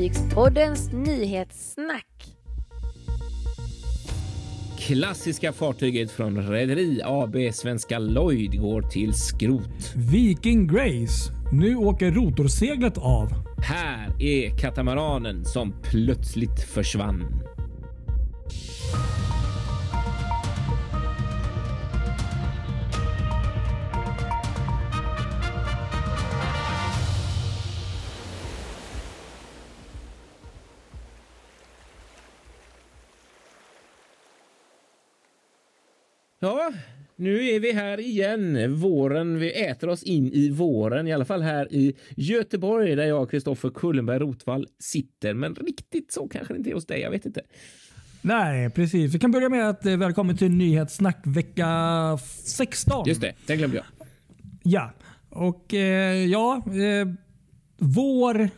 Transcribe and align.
Fartygspoddens 0.00 0.92
nyhetssnack. 0.92 2.06
Klassiska 4.78 5.52
fartyget 5.52 6.10
från 6.10 6.50
Rederi 6.50 7.00
AB 7.04 7.36
Svenska 7.52 7.98
Lloyd 7.98 8.60
går 8.60 8.82
till 8.82 9.14
skrot. 9.14 9.92
Viking 10.12 10.66
Grace. 10.66 11.32
Nu 11.52 11.76
åker 11.76 12.10
rotorseglet 12.10 12.98
av. 12.98 13.28
Här 13.58 14.22
är 14.22 14.58
katamaranen 14.58 15.44
som 15.44 15.74
plötsligt 15.82 16.60
försvann. 16.60 17.24
Nu 37.20 37.48
är 37.48 37.60
vi 37.60 37.72
här 37.72 38.00
igen. 38.00 38.74
Våren, 38.74 39.38
vi 39.38 39.52
äter 39.52 39.88
oss 39.88 40.02
in 40.02 40.32
i 40.32 40.50
våren, 40.50 41.06
i 41.06 41.12
alla 41.12 41.24
fall 41.24 41.42
här 41.42 41.72
i 41.74 41.96
Göteborg 42.16 42.94
där 42.94 43.04
jag, 43.04 43.30
Kristoffer 43.30 43.70
Kullenberg 43.70 44.18
Rotvall, 44.18 44.66
sitter. 44.78 45.34
Men 45.34 45.54
riktigt 45.54 46.12
så 46.12 46.28
kanske 46.28 46.54
det 46.54 46.58
inte 46.58 46.70
är 46.70 46.74
hos 46.74 46.86
dig, 46.86 47.00
jag 47.00 47.10
vet 47.10 47.26
inte. 47.26 47.42
Nej, 48.22 48.70
precis. 48.70 49.14
Vi 49.14 49.18
kan 49.18 49.30
börja 49.30 49.48
med 49.48 49.68
att 49.68 49.86
eh, 49.86 49.96
välkommen 49.96 50.36
till 50.36 50.50
nyhetssnack 50.50 51.22
vecka 51.24 51.68
16. 52.44 53.08
Just 53.08 53.20
det, 53.20 53.34
den 53.46 53.58
glömde 53.58 53.76
jag. 53.76 53.86
Ja, 54.62 54.92
och 55.28 55.74
eh, 55.74 56.26
ja, 56.26 56.56
eh, 56.56 57.08
vår. 57.78 58.48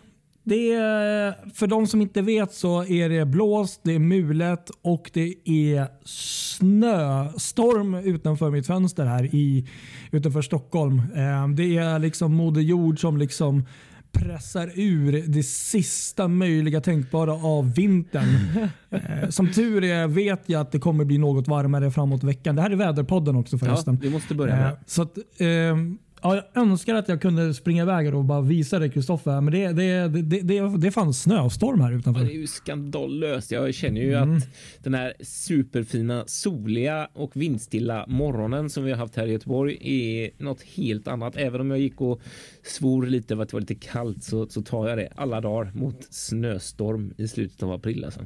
Det 0.44 0.72
är, 0.72 1.50
för 1.54 1.66
de 1.66 1.86
som 1.86 2.00
inte 2.00 2.22
vet 2.22 2.52
så 2.52 2.84
är 2.84 3.08
det 3.08 3.26
blåst, 3.26 3.80
det 3.84 3.94
är 3.94 3.98
mulet 3.98 4.70
och 4.82 5.10
det 5.12 5.34
är 5.44 5.86
snöstorm 6.04 7.94
utanför 7.94 8.50
mitt 8.50 8.66
fönster 8.66 9.06
här 9.06 9.34
i, 9.34 9.68
utanför 10.10 10.42
Stockholm. 10.42 10.98
Eh, 10.98 11.48
det 11.48 11.76
är 11.76 11.98
liksom 11.98 12.34
Moder 12.34 12.60
Jord 12.60 13.00
som 13.00 13.16
liksom 13.16 13.64
pressar 14.12 14.70
ur 14.74 15.24
det 15.26 15.42
sista 15.42 16.28
möjliga 16.28 16.80
tänkbara 16.80 17.32
av 17.32 17.74
vintern. 17.74 18.28
Eh, 18.92 19.28
som 19.28 19.52
tur 19.52 19.84
är 19.84 20.06
vet 20.06 20.42
jag 20.46 20.60
att 20.60 20.72
det 20.72 20.78
kommer 20.78 21.04
bli 21.04 21.18
något 21.18 21.48
varmare 21.48 21.90
framåt 21.90 22.24
veckan. 22.24 22.56
Det 22.56 22.62
här 22.62 22.70
är 22.70 22.76
väderpodden 22.76 23.36
också 23.36 23.58
förresten. 23.58 23.94
Ja, 23.94 24.00
vi 24.02 24.10
måste 24.10 24.34
börja 24.34 24.56
med. 24.56 24.66
Eh, 24.66 24.74
så 24.86 25.02
att, 25.02 25.18
eh, 25.18 25.76
ja, 26.22 26.34
jag 26.54 26.62
önskar 26.62 26.94
att 26.94 27.08
jag 27.08 27.20
kunde 27.22 27.54
springa 27.54 27.82
iväg 27.82 28.14
och 28.14 28.24
bara 28.24 28.40
visa 28.40 28.78
dig 28.78 28.90
Kristoffer. 28.90 29.40
Men 29.40 29.52
det, 29.52 29.68
det, 29.72 30.08
det, 30.08 30.22
det, 30.22 30.78
det, 30.78 30.86
är 30.86 30.90
fan 30.90 31.14
snöstorm 31.14 31.80
här 31.80 31.90
Ja, 31.92 31.98
utanför. 31.98 32.20
det 32.24 32.32
är 32.32 32.38
ju 32.38 32.46
skandalöst. 32.46 33.50
Jag 33.50 33.74
känner 33.74 34.00
ju 34.00 34.12
Mm. 34.14 34.36
att 34.36 34.44
den 34.82 34.94
här 34.94 35.14
superfina, 35.20 36.24
soliga 36.26 37.08
och 37.12 37.30
vindstilla 37.36 38.04
morgonen 38.08 38.70
som 38.70 38.84
vi 38.84 38.90
har 38.90 38.98
haft 38.98 39.16
här 39.16 39.26
i 39.26 39.32
Göteborg 39.32 39.78
är 39.80 40.30
något 40.44 40.62
helt 40.62 41.08
annat. 41.08 41.36
Även 41.36 41.60
om 41.60 41.70
jag 41.70 41.78
gick 41.80 42.00
och 42.00 42.20
svor 42.64 43.06
lite 43.06 43.34
över 43.34 43.42
att 43.42 43.48
det 43.48 43.54
var 43.56 43.60
lite 43.60 43.74
kallt 43.74 44.24
så, 44.24 44.46
så 44.48 44.62
tar 44.62 44.88
jag 44.88 44.98
det 44.98 45.08
alla 45.16 45.40
dagar 45.40 45.72
mot 45.74 46.06
snöstorm 46.10 47.14
i 47.18 47.28
slutet 47.28 47.62
av 47.62 47.72
april. 47.72 48.04
Alltså. 48.04 48.20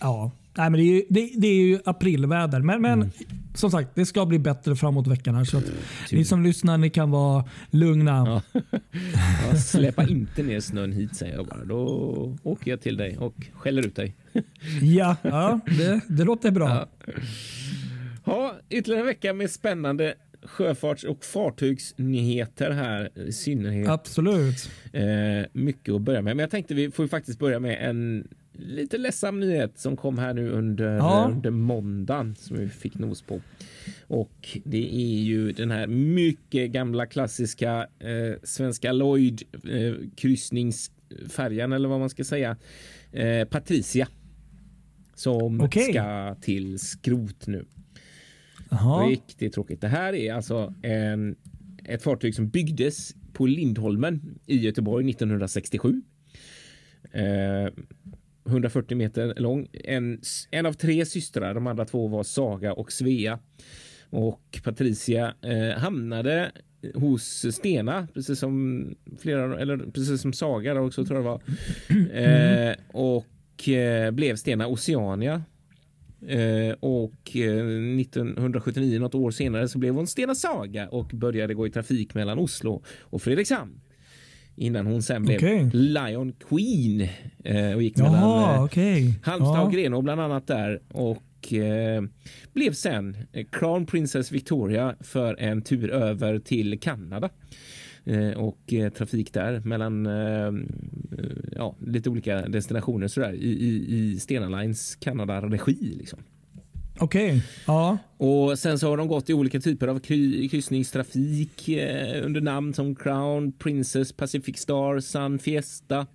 Ja. 0.00 0.30
Nej, 0.56 0.70
men 0.70 0.80
det, 0.80 0.84
är 0.86 0.92
ju, 0.94 1.02
det, 1.10 1.30
det 1.36 1.46
är 1.46 1.62
ju 1.62 1.78
aprilväder. 1.84 2.60
Men, 2.60 2.82
men 2.82 2.92
Mm. 3.02 3.10
som 3.54 3.70
sagt, 3.70 3.90
det 3.94 4.06
ska 4.06 4.26
bli 4.26 4.38
bättre 4.38 4.76
framåt 4.76 5.06
veckan. 5.06 5.34
Här, 5.34 5.44
så 5.44 5.58
att 5.58 5.72
ni 6.12 6.24
som 6.24 6.42
lyssnar 6.42 6.78
ni 6.78 6.90
kan 6.90 7.10
vara 7.10 7.44
lugna. 7.70 8.42
Ja. 8.52 8.60
Ja, 9.50 9.56
släppa 9.56 10.08
inte 10.08 10.42
ner 10.42 10.60
snön 10.60 10.92
hit 10.92 11.16
säger 11.16 11.34
jag 11.34 11.46
bara. 11.46 11.64
Då 11.64 12.36
åker 12.42 12.70
jag 12.70 12.80
till 12.80 12.96
dig 12.96 13.18
och 13.18 13.34
skäller 13.54 13.86
ut 13.86 13.96
dig. 13.96 14.14
Ja, 14.82 15.16
ja 15.22 15.60
det, 15.66 16.00
det 16.08 16.24
låter 16.24 16.50
bra. 16.50 16.68
Ja. 16.68 17.12
Ja, 18.24 18.54
ytterligare 18.70 19.00
en 19.02 19.06
vecka 19.06 19.32
med 19.34 19.50
spännande 19.50 20.14
sjöfarts 20.44 21.04
och 21.04 21.24
fartygsnyheter 21.24 22.70
här 22.70 23.10
i 23.28 23.32
synnerhet. 23.32 23.88
Absolut. 23.88 24.70
Eh, 24.92 25.02
mycket 25.52 25.94
att 25.94 26.00
börja 26.02 26.22
med. 26.22 26.36
Men 26.36 26.42
jag 26.42 26.50
tänkte 26.50 26.74
vi 26.74 26.90
får 26.90 27.06
faktiskt 27.06 27.38
börja 27.38 27.58
med 27.60 27.90
en 27.90 28.28
lite 28.52 28.98
ledsam 28.98 29.40
nyhet 29.40 29.78
som 29.78 29.96
kom 29.96 30.18
här 30.18 30.34
nu 30.34 30.50
under, 30.50 30.96
Ja. 30.96 31.28
under 31.32 31.50
måndagen 31.50 32.34
som 32.34 32.56
vi 32.58 32.68
fick 32.68 32.98
nos 32.98 33.22
på. 33.22 33.40
Och 34.06 34.58
det 34.64 34.94
är 34.94 35.22
ju 35.22 35.52
den 35.52 35.70
här 35.70 35.86
mycket 35.86 36.70
gamla 36.70 37.06
klassiska 37.06 37.86
eh, 37.98 38.34
svenska 38.42 38.92
Lloyd 38.92 39.42
eh, 39.70 39.94
kryssningsfärjan 40.16 41.72
eller 41.72 41.88
vad 41.88 42.00
man 42.00 42.10
ska 42.10 42.24
säga. 42.24 42.56
Eh, 43.12 43.44
Patricia. 43.48 44.08
Som 45.14 45.60
Okej. 45.60 45.82
ska 45.92 46.34
till 46.40 46.78
skrot 46.78 47.46
nu. 47.46 47.64
Jaha. 48.70 49.06
Riktigt 49.08 49.52
tråkigt. 49.52 49.80
Det 49.80 49.88
här 49.88 50.12
är 50.12 50.32
alltså 50.34 50.74
en, 50.82 51.36
ett 51.84 52.02
fartyg 52.02 52.34
som 52.34 52.48
byggdes 52.48 53.14
på 53.32 53.46
Lindholmen 53.46 54.38
i 54.46 54.56
Göteborg 54.56 55.10
1967. 55.10 56.02
Eh, 57.12 57.22
140 58.52 58.96
meter 58.96 59.34
lång. 59.36 59.68
En, 59.72 60.20
en 60.50 60.66
av 60.66 60.72
tre 60.72 61.06
systrar, 61.06 61.54
de 61.54 61.66
andra 61.66 61.84
två 61.84 62.08
var 62.08 62.22
Saga 62.22 62.72
och 62.72 62.92
Svea. 62.92 63.38
Och 64.10 64.60
Patricia 64.64 65.34
eh, 65.42 65.78
hamnade 65.78 66.52
hos 66.94 67.46
Stena, 67.54 68.08
precis 68.14 68.38
som 68.38 68.84
flera, 69.20 69.58
eller 69.60 69.76
precis 69.76 70.20
som 70.20 70.32
Saga 70.32 70.80
också 70.80 71.04
tror 71.04 71.18
jag 71.18 71.24
det 71.24 71.30
var. 71.30 71.40
Eh, 72.22 72.74
och 72.92 73.68
eh, 73.68 74.10
blev 74.10 74.36
Stena 74.36 74.66
Oceania 74.66 75.42
Eh, 76.26 76.74
och 76.80 77.36
eh, 77.36 78.00
1979, 78.00 79.00
något 79.00 79.14
år 79.14 79.30
senare, 79.30 79.68
så 79.68 79.78
blev 79.78 79.94
hon 79.94 80.06
Stena 80.06 80.34
Saga 80.34 80.88
och 80.88 81.06
började 81.06 81.54
gå 81.54 81.66
i 81.66 81.70
trafik 81.70 82.14
mellan 82.14 82.38
Oslo 82.38 82.82
och 83.00 83.22
Fredrikshamn. 83.22 83.80
Innan 84.56 84.86
hon 84.86 85.02
sen 85.02 85.22
blev 85.22 85.36
Okej. 85.36 85.70
Lion 85.72 86.32
Queen 86.48 87.08
eh, 87.44 87.74
och 87.74 87.82
gick 87.82 87.96
mellan 87.96 88.14
Jaha, 88.14 88.54
eh, 88.54 88.64
okej. 88.64 89.14
Halmstad 89.22 89.56
Ja. 89.56 89.62
och 89.62 89.72
Grenå 89.72 90.02
bland 90.02 90.20
annat 90.20 90.46
där 90.46 90.80
och 90.92 91.52
eh, 91.52 92.02
blev 92.52 92.72
sen 92.72 93.16
eh, 93.32 93.46
Crown 93.52 93.86
Princess 93.86 94.32
Victoria 94.32 94.96
för 95.00 95.36
en 95.40 95.62
tur 95.62 95.90
över 95.90 96.38
till 96.38 96.80
Kanada. 96.80 97.30
Och 98.36 98.74
trafik 98.96 99.32
där 99.32 99.60
mellan 99.60 100.06
ja, 101.56 101.76
lite 101.86 102.10
olika 102.10 102.42
destinationer 102.42 103.08
sådär 103.08 103.32
i, 103.32 103.48
i, 103.48 103.94
i 103.94 104.20
Stena 104.20 104.60
Lines 104.60 104.96
Kanada-regi. 104.96 105.94
Liksom. 105.98 106.18
Okej. 107.02 107.42
Ja. 107.66 107.98
Och 108.16 108.58
sen 108.58 108.78
så 108.78 108.88
har 108.88 108.96
de 108.96 109.08
gått 109.08 109.30
i 109.30 109.34
olika 109.34 109.60
typer 109.60 109.88
av 109.88 110.00
kry- 110.00 110.48
kryssningstrafik 110.48 111.68
eh, 111.68 112.24
under 112.26 112.40
namn 112.40 112.74
som 112.74 112.94
Crown, 112.94 113.52
Princess, 113.52 114.12
Pacific 114.12 114.58
Star, 114.58 115.00
Sun 115.00 115.38
Fiesta. 115.38 116.06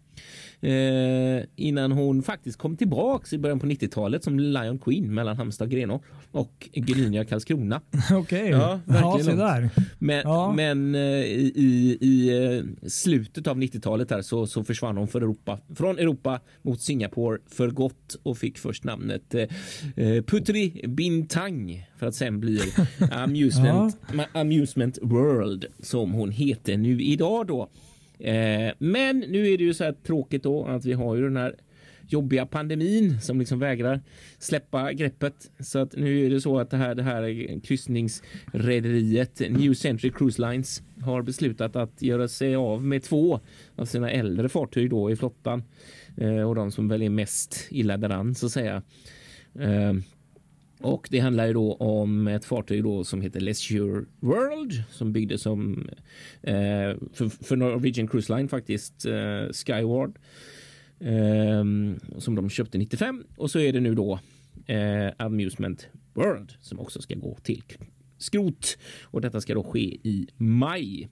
Eh, 0.62 1.44
innan 1.56 1.92
hon 1.92 2.24
faktiskt 2.24 2.58
kom 2.58 2.78
tillbaks 2.78 3.34
i 3.34 3.38
början 3.38 3.60
på 3.60 3.66
90-talet 3.68 4.24
som 4.24 4.40
Lion 4.40 4.80
Queen 4.80 5.14
mellan 5.14 5.38
Halmstad 5.38 5.70
Grenå 5.70 6.02
och 6.32 6.70
Gdynia 6.74 7.26
Karlskrona. 7.26 7.82
Okej. 8.14 8.50
Ja, 8.50 8.80
Ja, 8.88 9.20
se 9.22 9.28
långt. 9.28 9.38
där. 9.40 9.70
Men, 10.00 10.22
Ja. 10.24 10.54
men 10.56 10.96
eh, 10.96 11.02
i, 11.02 11.98
i, 12.02 12.30
eh, 12.58 12.88
slutet 12.90 13.48
av 13.48 13.58
90-talet 13.58 14.10
där 14.10 14.22
så, 14.22 14.48
så 14.48 14.64
försvann 14.64 14.98
hon 14.98 15.08
för 15.08 15.22
Europa, 15.22 15.60
från 15.76 16.00
Europa 16.00 16.40
mot 16.62 16.82
Singapore 16.82 17.40
för 17.48 17.70
gott 17.70 18.16
och 18.24 18.38
fick 18.38 18.58
först 18.58 18.84
namnet 18.84 19.34
eh, 19.36 19.42
eh, 19.96 20.24
Putri 20.24 20.86
Bintang 20.88 21.88
för 21.98 22.08
att 22.08 22.16
sen 22.16 22.40
bli 22.40 22.60
Amusement, 23.12 23.98
Ma- 24.14 24.26
Amusement 24.42 25.00
World 25.02 25.66
som 25.80 26.12
hon 26.12 26.32
heter 26.32 26.78
nu 26.78 27.02
idag 27.02 27.48
då. 27.48 27.70
Eh, 28.20 28.74
men 28.78 29.20
nu 29.20 29.48
är 29.48 29.58
det 29.58 29.64
ju 29.64 29.74
så 29.74 29.84
här 29.84 29.94
tråkigt 29.94 30.44
då 30.44 30.66
att 30.66 30.86
vi 30.86 30.94
har 30.94 31.16
ju 31.16 31.24
den 31.24 31.38
här 31.38 31.56
jobbiga 32.08 32.46
pandemin 32.46 33.22
som 33.22 33.40
liksom 33.40 33.60
vägrar 33.60 34.02
släppa 34.40 34.94
greppet. 34.94 35.52
Så 35.60 35.80
att 35.80 35.96
nu 35.96 36.26
är 36.26 36.30
det 36.30 36.42
så 36.42 36.60
att 36.60 36.70
det 36.70 36.78
här, 36.78 36.96
det 36.96 37.04
här 37.04 37.60
kryssningsrederiet 37.64 39.40
New 39.40 39.74
Century 39.74 40.12
Cruise 40.12 40.42
Lines 40.42 40.82
har 41.02 41.22
beslutat 41.22 41.76
att 41.76 42.02
göra 42.02 42.28
sig 42.28 42.56
av 42.56 42.84
med 42.84 43.04
två 43.04 43.40
av 43.76 43.86
sina 43.86 44.12
äldre 44.12 44.50
fartyg 44.50 44.90
då 44.90 45.12
i 45.12 45.16
flottan 45.16 45.64
eh, 46.18 46.50
och 46.50 46.56
de 46.56 46.72
som 46.72 46.88
väl 46.88 47.02
är 47.02 47.10
mest 47.10 47.68
illa 47.70 47.98
däran 47.98 48.36
så 48.36 48.46
att 48.46 48.52
säga. 48.52 48.82
Eh, 49.60 49.94
och 50.82 51.08
det 51.12 51.20
handlar 51.20 51.48
ju 51.48 51.54
då 51.54 51.74
om 51.74 52.28
ett 52.28 52.46
fartyg 52.46 52.84
då 52.84 53.04
som 53.04 53.22
heter 53.22 53.40
Leisure 53.40 54.06
World 54.20 54.84
som 54.92 55.14
byggdes 55.14 55.42
som 55.42 55.90
eh, 56.42 56.96
för, 57.14 57.44
för 57.46 57.56
Norwegian 57.56 58.08
Cruise 58.08 58.36
Line 58.36 58.50
faktiskt 58.50 59.06
eh, 59.06 59.52
Skyward 59.54 60.20
eh, 61.00 61.64
som 62.18 62.36
de 62.36 62.50
köpte 62.50 62.78
95 62.78 63.24
och 63.38 63.52
så 63.52 63.60
är 63.60 63.74
det 63.74 63.80
nu 63.80 63.96
då 63.96 64.20
eh, 64.66 65.12
Amusement 65.18 65.88
World 66.14 66.54
som 66.62 66.80
också 66.80 67.02
ska 67.02 67.16
gå 67.16 67.38
till 67.44 67.64
skrot 68.18 68.78
och 69.04 69.22
detta 69.22 69.42
ska 69.42 69.54
då 69.54 69.64
ske 69.64 69.98
i 70.04 70.28
maj 70.38 71.10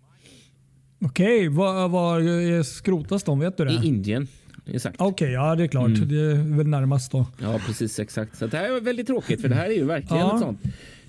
Okej, 0.99 1.47
var, 1.47 1.87
var 1.87 2.63
skrotas 2.63 3.23
de? 3.23 3.39
Vet 3.39 3.57
du 3.57 3.65
det? 3.65 3.71
i 3.71 3.87
Indien. 3.87 4.27
Exakt. 4.67 4.95
Okej, 5.01 5.31
ja 5.31 5.55
det 5.55 5.63
är 5.63 5.67
klart. 5.67 5.87
Mm. 5.87 6.07
Det 6.09 6.15
är 6.19 6.57
väl 6.57 6.67
närmast 6.67 7.11
då. 7.11 7.25
Ja, 7.41 7.59
precis 7.67 7.99
exakt. 7.99 8.37
Så 8.37 8.47
det 8.47 8.57
här 8.57 8.75
är 8.75 8.81
väldigt 8.81 9.07
tråkigt 9.07 9.41
för 9.41 9.49
det 9.49 9.55
här 9.55 9.65
är 9.69 9.73
ju 9.73 9.83
verkligen 9.85 10.17
Ja. 10.17 10.33
ett 10.35 10.41
sånt. 10.41 10.59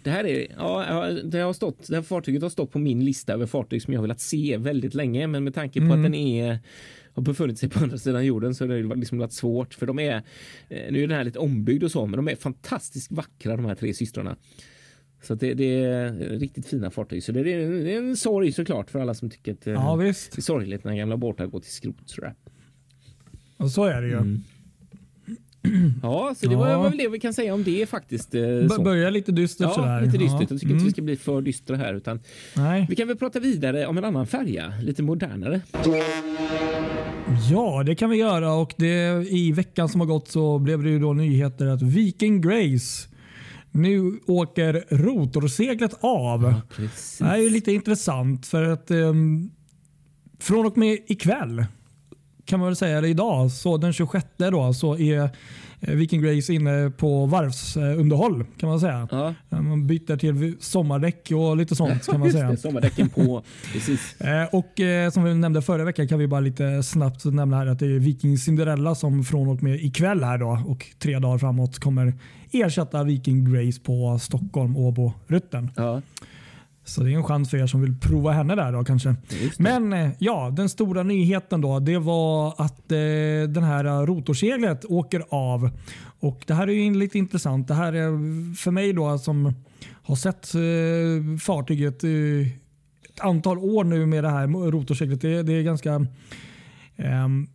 Det 0.03 0.11
här 0.11 0.26
är, 0.26 0.47
ja, 0.56 1.11
det, 1.25 1.38
har 1.38 1.53
stått, 1.53 1.88
det 1.88 1.94
här 1.94 2.03
fartyget 2.03 2.43
har 2.43 2.50
stått 2.50 2.73
på 2.73 2.79
min 2.79 3.05
lista 3.05 3.32
över 3.32 3.47
fartyg 3.47 3.82
som 3.82 3.93
jag 3.93 4.00
har 4.00 4.03
velat 4.03 4.20
se 4.20 4.56
väldigt 4.56 4.94
länge, 4.94 5.26
men 5.26 5.44
med 5.44 5.55
tanke 5.55 5.81
på 5.81 5.85
Mm. 5.87 5.99
att 5.99 6.03
den 6.05 6.14
är 6.14 6.58
har 7.14 7.23
befunnit 7.23 7.58
sig 7.58 7.69
på 7.69 7.79
andra 7.85 7.99
sidan 7.99 8.26
jorden 8.26 8.55
så 8.55 8.64
har 8.67 8.75
det 8.75 8.94
liksom 8.97 9.19
varit 9.19 9.32
svårt 9.32 9.75
för 9.75 9.87
de 9.87 9.99
är 9.99 10.14
eh, 10.69 10.82
nu 10.91 10.99
är 11.03 11.06
den 11.08 11.17
här 11.17 11.25
lite 11.25 11.38
ombyggd 11.38 11.85
och 11.85 11.91
så, 11.91 12.06
men 12.06 12.17
de 12.17 12.29
är 12.29 12.37
fantastiskt 12.37 13.12
vackra 13.12 13.56
de 13.56 13.64
här 13.64 13.75
tre 13.75 13.94
systrarna. 13.94 14.37
Så 15.23 15.35
det, 15.35 15.55
det 15.55 15.85
är 15.85 16.12
riktigt 16.38 16.67
fina 16.67 16.91
fartyg. 16.91 17.23
Så 17.25 17.32
det, 17.32 17.43
det, 17.43 17.53
är, 17.53 17.70
det 17.70 17.94
är 17.94 17.99
en 17.99 18.17
sorg 18.17 18.53
såklart 18.53 18.91
för 18.91 18.99
alla 19.00 19.14
som 19.14 19.31
tycker 19.31 19.53
att 19.53 19.67
eh, 19.67 19.73
Ja 19.73 19.97
det 19.97 20.08
är 20.08 20.41
sorgligt 20.41 20.85
när 20.85 20.94
gamla 20.94 21.17
båtar 21.17 21.47
går 21.47 21.61
till 21.61 21.73
skrot. 21.73 22.14
Jag. 22.17 22.32
Och 23.56 23.70
så 23.70 23.85
är 23.85 24.03
det 24.03 24.08
ju. 24.08 24.17
Mm. 24.19 24.43
Ja, 26.03 26.35
så 26.37 26.47
det 26.49 26.56
var, 26.56 26.69
Ja. 26.70 26.79
var 26.79 26.88
väl 26.88 26.99
det 26.99 27.08
vi 27.08 27.20
kan 27.20 27.35
säga 27.35 27.55
om 27.55 27.64
det 27.64 27.88
faktiskt. 27.88 28.35
Eh, 28.35 28.41
B- 28.43 28.69
så. 28.70 28.82
Börjar 28.82 29.11
lite 29.11 29.32
dystert 29.32 29.67
Ja, 29.69 29.75
sådär. 29.75 30.00
lite 30.00 30.19
dystert. 30.19 30.41
Ja. 30.41 30.47
Jag 30.50 30.61
tycker 30.61 30.64
inte 30.64 30.73
Mm. 30.73 30.85
vi 30.85 30.91
ska 30.91 31.03
bli 31.03 31.17
för 31.17 31.41
dystra 31.43 31.76
här. 31.76 31.94
Utan 31.94 32.20
Nej. 32.56 32.87
vi 32.88 32.97
kan 32.97 33.08
väl 33.08 33.17
prata 33.17 33.41
vidare 33.41 33.87
om 33.87 33.99
en 33.99 34.05
annan 34.05 34.26
färja, 34.26 34.73
lite 34.82 35.03
modernare. 35.03 35.61
Ja, 37.50 37.82
det 37.87 37.94
kan 37.94 38.11
vi 38.11 38.17
göra 38.17 38.53
och 38.53 38.75
det, 38.76 39.26
i 39.31 39.53
veckan 39.53 39.88
som 39.88 40.00
har 40.00 40.06
gått 40.08 40.29
så 40.29 40.58
blev 40.58 40.82
det 40.82 40.91
ju 40.91 40.99
då 40.99 41.12
nyheter 41.12 41.67
att 41.67 41.82
Viking 41.82 42.41
Grace 42.41 43.08
nu 43.70 44.20
åker 44.26 44.85
rotorseglet 44.88 45.94
av. 46.00 46.55
Precis. 46.76 47.19
Det 47.19 47.25
här 47.25 47.35
är 47.38 47.43
ju 47.43 47.50
lite 47.50 47.73
intressant 47.73 48.47
för 48.47 48.62
att 48.62 48.91
um, 48.91 49.50
från 50.41 50.67
och 50.67 50.79
med 50.79 50.99
ikväll 51.06 51.64
kan 52.46 52.58
man 52.60 52.69
väl 52.69 52.76
säga, 52.76 52.98
eller 52.98 53.08
idag, 53.08 53.50
så 53.50 53.76
den 53.76 53.93
26 53.93 54.26
då, 54.37 54.72
så 54.75 54.96
är 54.98 55.22
eh, 55.81 55.94
Viking 55.94 56.22
Grace 56.22 56.52
inne 56.54 56.90
på 56.90 57.26
varvsunderhåll 57.26 58.44
kan 58.58 58.69
man 58.69 58.81
säga. 58.81 59.08
Ja, 59.10 59.34
Eh, 59.50 59.60
Man 59.60 59.87
byter 59.87 60.16
till 60.16 60.56
sommardäck 60.60 61.31
och 61.34 61.56
lite 61.56 61.76
sånt 61.76 62.06
kan 62.06 62.20
man 62.20 62.32
säga. 62.32 62.50
det. 62.50 62.56
Sommardäcken 62.56 63.08
på. 63.08 63.43
Precis. 63.72 64.20
Eh, 64.20 64.44
Och 64.52 64.72
som 65.12 65.25
vi 65.25 65.34
nämnde 65.34 65.62
förra 65.62 65.84
veckan 65.84 66.08
kan 66.08 66.19
vi 66.19 66.26
bara 66.26 66.40
lite 66.40 66.82
snabbt 66.82 67.25
nämna 67.25 67.56
här 67.56 67.66
att 67.66 67.78
det 67.78 67.87
är 67.87 67.98
Viking 67.98 68.38
Cinderella 68.38 68.94
som 68.94 69.25
från 69.25 69.48
och 69.48 69.62
med 69.62 69.81
ikväll 69.84 70.25
här 70.25 70.38
då 70.38 70.62
och 70.66 70.87
tre 70.98 71.19
dagar 71.19 71.38
framåt 71.38 71.78
kommer 71.78 72.14
ersätta 72.52 73.04
Viking 73.04 73.52
Grace 73.52 73.81
på 73.81 74.19
Stockholm 74.19 74.76
Åbo 74.76 75.12
rutten. 75.26 75.70
Ja, 75.76 76.02
Så 76.86 77.02
det 77.02 77.12
är 77.12 77.16
en 77.16 77.24
chans 77.24 77.50
för 77.50 77.58
er 77.58 77.66
som 77.66 77.80
vill 77.80 78.00
prova 78.00 78.32
henne 78.32 78.54
där 78.54 78.72
då 78.72 78.84
kanske. 78.84 79.14
Men 79.58 79.92
eh, 79.92 80.10
ja, 80.18 80.52
den 80.56 80.68
stora 80.68 81.02
nyheten 81.02 81.60
då 81.60 81.78
det 81.78 81.98
var 81.98 82.54
att 82.58 82.92
eh, 82.92 83.48
den 83.48 83.62
här 83.62 83.84
eh, 83.84 84.06
rotorseglet 84.06 84.84
åker 84.84 85.22
av. 85.28 85.70
Och 86.20 86.44
Det 86.46 86.54
här 86.54 86.68
är 86.68 86.72
ju 86.72 86.94
lite 86.94 87.18
intressant. 87.18 87.68
Det 87.68 87.74
här 87.74 87.92
är 87.92 88.54
för 88.54 88.70
mig 88.70 88.92
då 88.92 89.18
som 89.18 89.54
har 90.02 90.16
sett 90.16 90.54
eh, 90.54 91.38
fartyget 91.40 92.04
i 92.04 92.52
ett 93.14 93.20
antal 93.20 93.58
år 93.58 93.84
nu 93.84 94.06
med 94.06 94.24
det 94.24 94.30
här 94.30 94.46
rotorseglet. 94.70 95.20
Det, 95.20 95.42
det 95.42 95.52
är 95.52 95.62
ganska 95.62 96.06
ehm, 96.96 97.46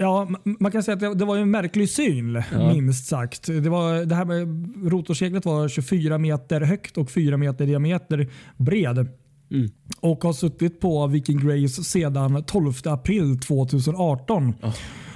Ja, 0.00 0.26
ma- 0.30 0.56
man 0.60 0.72
kan 0.72 0.82
säga 0.82 0.94
att 0.94 1.00
det, 1.00 1.14
det 1.14 1.24
var 1.24 1.36
en 1.36 1.50
märklig 1.50 1.90
syn, 1.90 2.42
Ja. 2.52 2.72
minst 2.72 3.06
sagt. 3.06 3.46
Det, 3.46 3.68
var, 3.70 4.04
det 4.04 4.14
här 4.14 4.24
med 4.24 4.48
rotorseglet 4.92 5.44
var 5.44 5.68
24 5.68 6.18
meter 6.18 6.60
högt 6.60 6.98
och 6.98 7.10
4 7.10 7.36
meter 7.36 7.66
diameter 7.66 8.28
bred 8.56 9.08
Mm. 9.50 9.70
och 10.00 10.24
har 10.24 10.32
suttit 10.32 10.80
på 10.80 11.06
Viking 11.06 11.38
Grace 11.40 11.84
sedan 11.84 12.44
12 12.46 12.72
april 12.84 13.38
2018. 13.38 14.54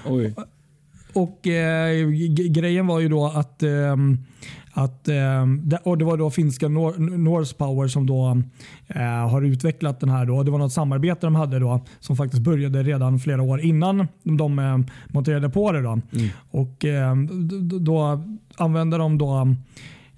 Oj. 0.06 0.34
Och 1.12 1.46
eh, 1.46 2.08
Grejen 2.50 2.86
var 2.86 3.00
ju 3.00 3.08
då 3.08 3.26
att, 3.26 3.62
ehm, 3.62 4.18
att 4.74 5.04
det, 5.04 5.78
och 5.84 5.98
det 5.98 6.04
var 6.04 6.16
då 6.16 6.30
finska 6.30 6.68
Nor 6.68 7.18
Norse 7.18 7.54
Power 7.56 7.88
som 7.88 8.06
då 8.06 8.42
eh, 8.88 9.02
har 9.02 9.42
utvecklat 9.42 10.00
den 10.00 10.08
här. 10.08 10.26
Då. 10.26 10.42
Det 10.42 10.50
var 10.50 10.58
något 10.58 10.72
samarbete 10.72 11.26
de 11.26 11.34
hade 11.34 11.58
då 11.58 11.80
som 12.00 12.16
faktiskt 12.16 12.42
började 12.42 12.82
redan 12.82 13.18
flera 13.18 13.42
år 13.42 13.60
innan 13.60 14.08
de 14.22 14.58
eh, 14.58 14.78
monterade 15.08 15.48
på 15.50 15.72
det. 15.72 15.82
Då. 15.82 16.00
Och 16.50 16.84
eh, 16.84 17.16
d- 17.16 17.58
d- 17.60 17.78
Då 17.80 18.22
använde 18.56 18.96
de 18.98 19.18
då 19.18 19.54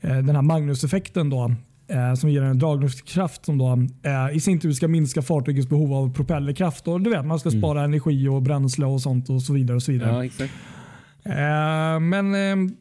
eh, 0.00 0.16
den 0.16 0.34
här 0.36 0.42
Magnus-effekten 0.42 1.30
då, 1.30 1.54
eh, 1.88 2.14
som 2.14 2.30
ger 2.30 2.42
en 2.42 2.58
dragningskraft 2.58 3.44
som 3.44 3.58
då, 3.58 3.72
eh, 4.02 4.36
i 4.36 4.40
sin 4.40 4.60
tur 4.60 4.72
ska 4.72 4.88
minska 4.88 5.22
fartygets 5.22 5.68
behov 5.68 5.94
av 5.94 6.14
propellerkraft. 6.14 6.88
Och 6.88 7.00
du 7.00 7.10
vet, 7.10 7.26
man 7.26 7.38
ska 7.38 7.50
spara 7.50 7.84
energi 7.84 8.28
och 8.28 8.42
bränsle 8.42 8.86
och 8.86 9.00
sånt 9.00 9.30
och 9.30 9.42
så 9.42 9.52
vidare. 9.52 9.76
Och 9.76 9.82
så 9.82 9.92
vidare. 9.92 10.10
Ja. 10.10 10.14
Eh, 11.24 12.00
men 12.00 12.34
eh, 12.34 12.74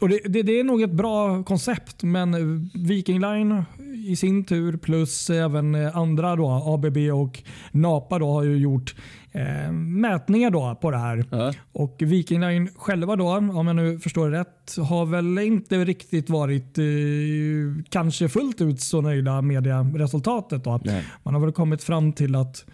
och 0.00 0.08
det, 0.08 0.20
det, 0.24 0.42
det 0.42 0.60
är 0.60 0.64
nog 0.64 0.82
ett 0.82 0.92
bra 0.92 1.42
koncept, 1.42 2.02
men 2.02 2.70
Viking 2.74 3.20
Line 3.20 3.64
i 4.06 4.16
sin 4.16 4.44
tur 4.44 4.76
plus 4.76 5.30
även 5.30 5.74
andra 5.74 6.36
då, 6.36 6.62
ABB 6.66 6.96
och 6.96 7.42
Napa 7.72 8.18
då, 8.18 8.32
har 8.32 8.42
ju 8.42 8.56
gjort 8.56 8.94
eh, 9.32 9.72
mätningar 9.72 10.50
då 10.50 10.78
på 10.80 10.90
det 10.90 10.98
här. 10.98 11.24
Ja. 11.30 11.52
Och 11.72 11.96
Viking 11.98 12.40
Line 12.40 12.68
själva 12.76 13.16
då, 13.16 13.28
om 13.36 13.66
jag 13.66 13.76
nu 13.76 13.98
förstår 13.98 14.30
det 14.30 14.40
rätt, 14.40 14.76
har 14.88 15.06
väl 15.06 15.38
inte 15.38 15.84
riktigt 15.84 16.30
varit 16.30 16.78
eh, 16.78 16.84
kanske 17.88 18.28
fullt 18.28 18.60
ut 18.60 18.80
så 18.80 19.00
nöjda 19.00 19.42
med 19.42 19.62
det 19.62 19.74
resultatet. 19.94 20.64
Då. 20.64 20.80
Nej. 20.84 21.04
Man 21.22 21.34
har 21.34 21.40
väl 21.40 21.52
kommit 21.52 21.82
fram 21.82 22.12
till 22.12 22.34
att 22.34 22.64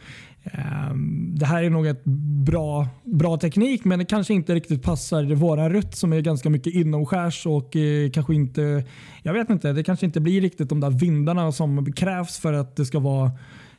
det 1.34 1.46
här 1.46 1.62
är 1.62 1.70
nog 1.70 1.86
ett 1.86 2.04
bra, 2.44 2.88
bra 3.04 3.36
teknik 3.36 3.84
men 3.84 3.98
det 3.98 4.04
kanske 4.04 4.34
inte 4.34 4.54
riktigt 4.54 4.82
passar 4.82 5.34
våra 5.34 5.68
rutt 5.70 5.94
som 5.94 6.12
är 6.12 6.20
ganska 6.20 6.50
mycket 6.50 6.74
inomskärs 6.74 7.46
och 7.46 7.76
eh, 7.76 8.10
kanske 8.10 8.34
inte, 8.34 8.84
jag 9.22 9.32
vet 9.32 9.50
inte, 9.50 9.72
det 9.72 9.84
kanske 9.84 10.06
inte 10.06 10.20
blir 10.20 10.40
riktigt 10.40 10.68
de 10.68 10.80
där 10.80 10.90
vindarna 10.90 11.52
som 11.52 11.92
krävs 11.92 12.38
för 12.38 12.52
att 12.52 12.76
det 12.76 12.84
ska 12.84 12.98
vara 12.98 13.30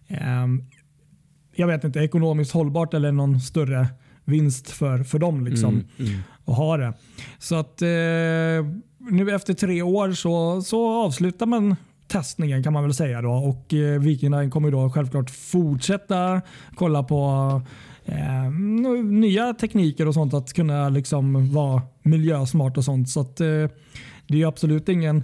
ehm, 0.08 0.64
jag 1.56 1.68
vet 1.68 1.84
inte, 1.84 2.00
ekonomiskt 2.00 2.52
hållbart 2.52 2.94
eller 2.94 3.12
någon 3.12 3.40
större 3.40 3.88
vinst 4.26 4.70
för, 4.70 5.04
för 5.04 5.20
dem. 5.20 5.46
Liksom, 5.46 5.70
Mm, 5.70 5.88
mm. 6.00 6.22
att 6.46 6.56
ha 6.56 6.78
det. 6.78 6.94
Så 7.40 7.56
att 7.56 7.82
eh, 7.82 7.88
nu 9.10 9.32
efter 9.36 9.54
tre 9.54 9.82
år 9.82 10.12
så, 10.12 10.62
så 10.62 11.04
avslutar 11.06 11.46
man 11.46 11.76
testningen 12.08 12.64
kan 12.64 12.74
man 12.74 12.84
väl 12.84 12.94
säga. 12.94 13.22
Då. 13.22 13.32
Och 13.32 13.74
eh, 13.74 14.00
Viking 14.00 14.32
Line 14.32 14.52
kommer 14.52 14.72
då 14.72 14.90
självklart 14.90 15.30
fortsätta 15.30 16.42
kolla 16.76 17.04
på 17.04 17.62
eh, 18.06 18.52
nya 19.04 19.54
tekniker 19.54 20.08
och 20.08 20.14
sånt 20.14 20.34
att 20.34 20.54
kunna 20.54 20.90
liksom 20.90 21.54
vara 21.54 21.82
miljösmart 22.04 22.78
och 22.78 22.86
sånt. 22.86 23.10
Så 23.10 23.22
att, 23.22 23.42
eh, 23.42 23.68
det 24.28 24.42
är 24.42 24.48
absolut 24.48 24.90
ingen 24.90 25.24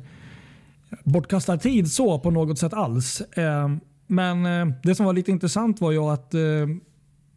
bortkastad 1.04 1.58
tid 1.58 1.92
så 1.92 2.20
på 2.20 2.32
något 2.32 2.60
sätt 2.60 2.74
alls. 2.74 3.22
Eh, 3.22 3.70
men 4.08 4.46
eh, 4.46 4.76
det 4.84 4.96
som 4.96 5.06
var 5.06 5.14
lite 5.14 5.32
intressant 5.32 5.82
var 5.82 5.92
ju 5.92 6.00
att 6.00 6.34
eh, 6.34 6.42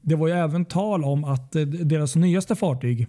det 0.00 0.14
var 0.14 0.28
ju 0.28 0.34
även 0.34 0.64
tal 0.64 1.04
om 1.04 1.24
att 1.24 1.56
eh, 1.56 1.62
deras 1.62 2.16
nyaste 2.16 2.54
fartyg 2.54 3.08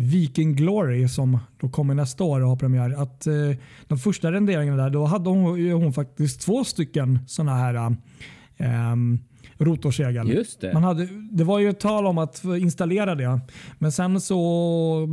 Viking 0.00 0.54
Glory 0.54 1.08
som 1.08 1.38
då 1.60 1.68
kommer 1.68 1.94
nästa 1.94 2.24
år 2.24 2.40
och 2.40 2.48
har 2.48 2.56
premiär. 2.56 3.02
Att 3.02 3.26
eh, 3.26 3.34
de 3.86 3.98
första 3.98 4.32
renderingarna 4.32 4.82
där, 4.82 4.90
då 4.90 5.04
hade 5.04 5.30
hon, 5.30 5.70
hon 5.70 5.92
faktiskt 5.92 6.40
två 6.40 6.64
stycken 6.64 7.18
sådana 7.26 7.54
här 7.54 7.74
eh, 8.56 8.96
rotorsegel. 9.58 10.28
Just 10.28 10.60
det. 10.60 10.72
Man 10.72 10.84
hade, 10.84 11.08
det 11.30 11.44
var 11.44 11.58
ju 11.58 11.68
ett 11.68 11.80
tal 11.80 12.06
om 12.06 12.18
att 12.18 12.44
installera 12.44 13.14
det, 13.14 13.40
men 13.78 13.92
sen 13.92 14.20
så 14.20 15.08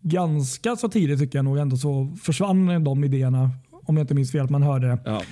ganska 0.00 0.76
så 0.76 0.88
tidigt 0.88 1.18
tycker 1.18 1.38
jag 1.38 1.44
nog 1.44 1.58
ändå 1.58 1.76
så 1.76 2.16
försvann 2.22 2.84
de 2.84 3.04
idéerna. 3.04 3.50
Om 3.70 3.96
jag 3.96 4.04
inte 4.04 4.14
minns 4.14 4.32
fel, 4.32 4.44
att 4.44 4.50
man 4.50 4.62
hörde 4.62 4.86
det. 4.86 4.98
Ja. 5.04 5.22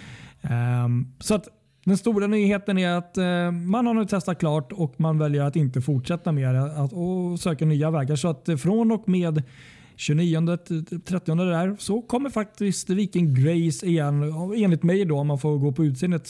Ehm, 0.43 1.13
så 1.21 1.35
att 1.35 1.49
den 1.85 1.97
stora 1.97 2.27
nyheten 2.27 2.79
är 2.79 2.91
att 2.91 3.19
eh, 3.19 3.51
man 3.51 3.87
har 3.87 3.95
nu 3.95 4.05
testat 4.05 4.39
klart 4.39 4.73
och 4.73 4.95
man 5.01 5.19
väljer 5.19 5.43
att 5.43 5.57
inte 5.57 5.81
fortsätta 5.81 6.33
med 6.33 6.55
det 6.55 6.63
att, 6.63 6.93
och 6.93 7.41
söka 7.41 7.65
nya 7.65 7.91
vägar. 7.91 8.17
Så 8.17 8.29
att 8.29 8.49
eh, 8.49 8.57
från 8.57 8.93
och 8.93 9.09
med 9.09 9.43
29-30 9.97 11.51
där 11.51 11.77
så 11.79 12.03
kommer 12.03 12.31
faktiskt 12.31 12.91
Viking 12.91 13.35
Grace 13.35 13.87
igen. 13.87 14.23
Enligt 14.57 14.83
mig 14.83 15.05
då 15.05 15.19
om 15.19 15.27
man 15.27 15.39
får 15.39 15.59
gå 15.59 15.73
på 15.73 15.85
utseendet 15.85 16.29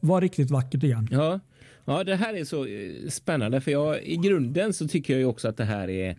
vara 0.00 0.20
riktigt 0.20 0.50
vackert 0.50 0.82
igen. 0.82 1.08
Ja. 1.10 1.40
ja, 1.84 2.04
det 2.04 2.16
här 2.16 2.34
är 2.34 2.44
så 2.44 2.64
eh, 2.66 3.08
spännande 3.08 3.60
för 3.60 3.70
jag 3.70 4.02
i 4.04 4.16
grunden 4.16 4.72
så 4.72 4.88
tycker 4.88 5.12
jag 5.12 5.20
ju 5.20 5.26
också 5.26 5.48
att 5.48 5.56
det 5.56 5.64
här 5.64 5.90
är 5.90 6.10
är- 6.10 6.16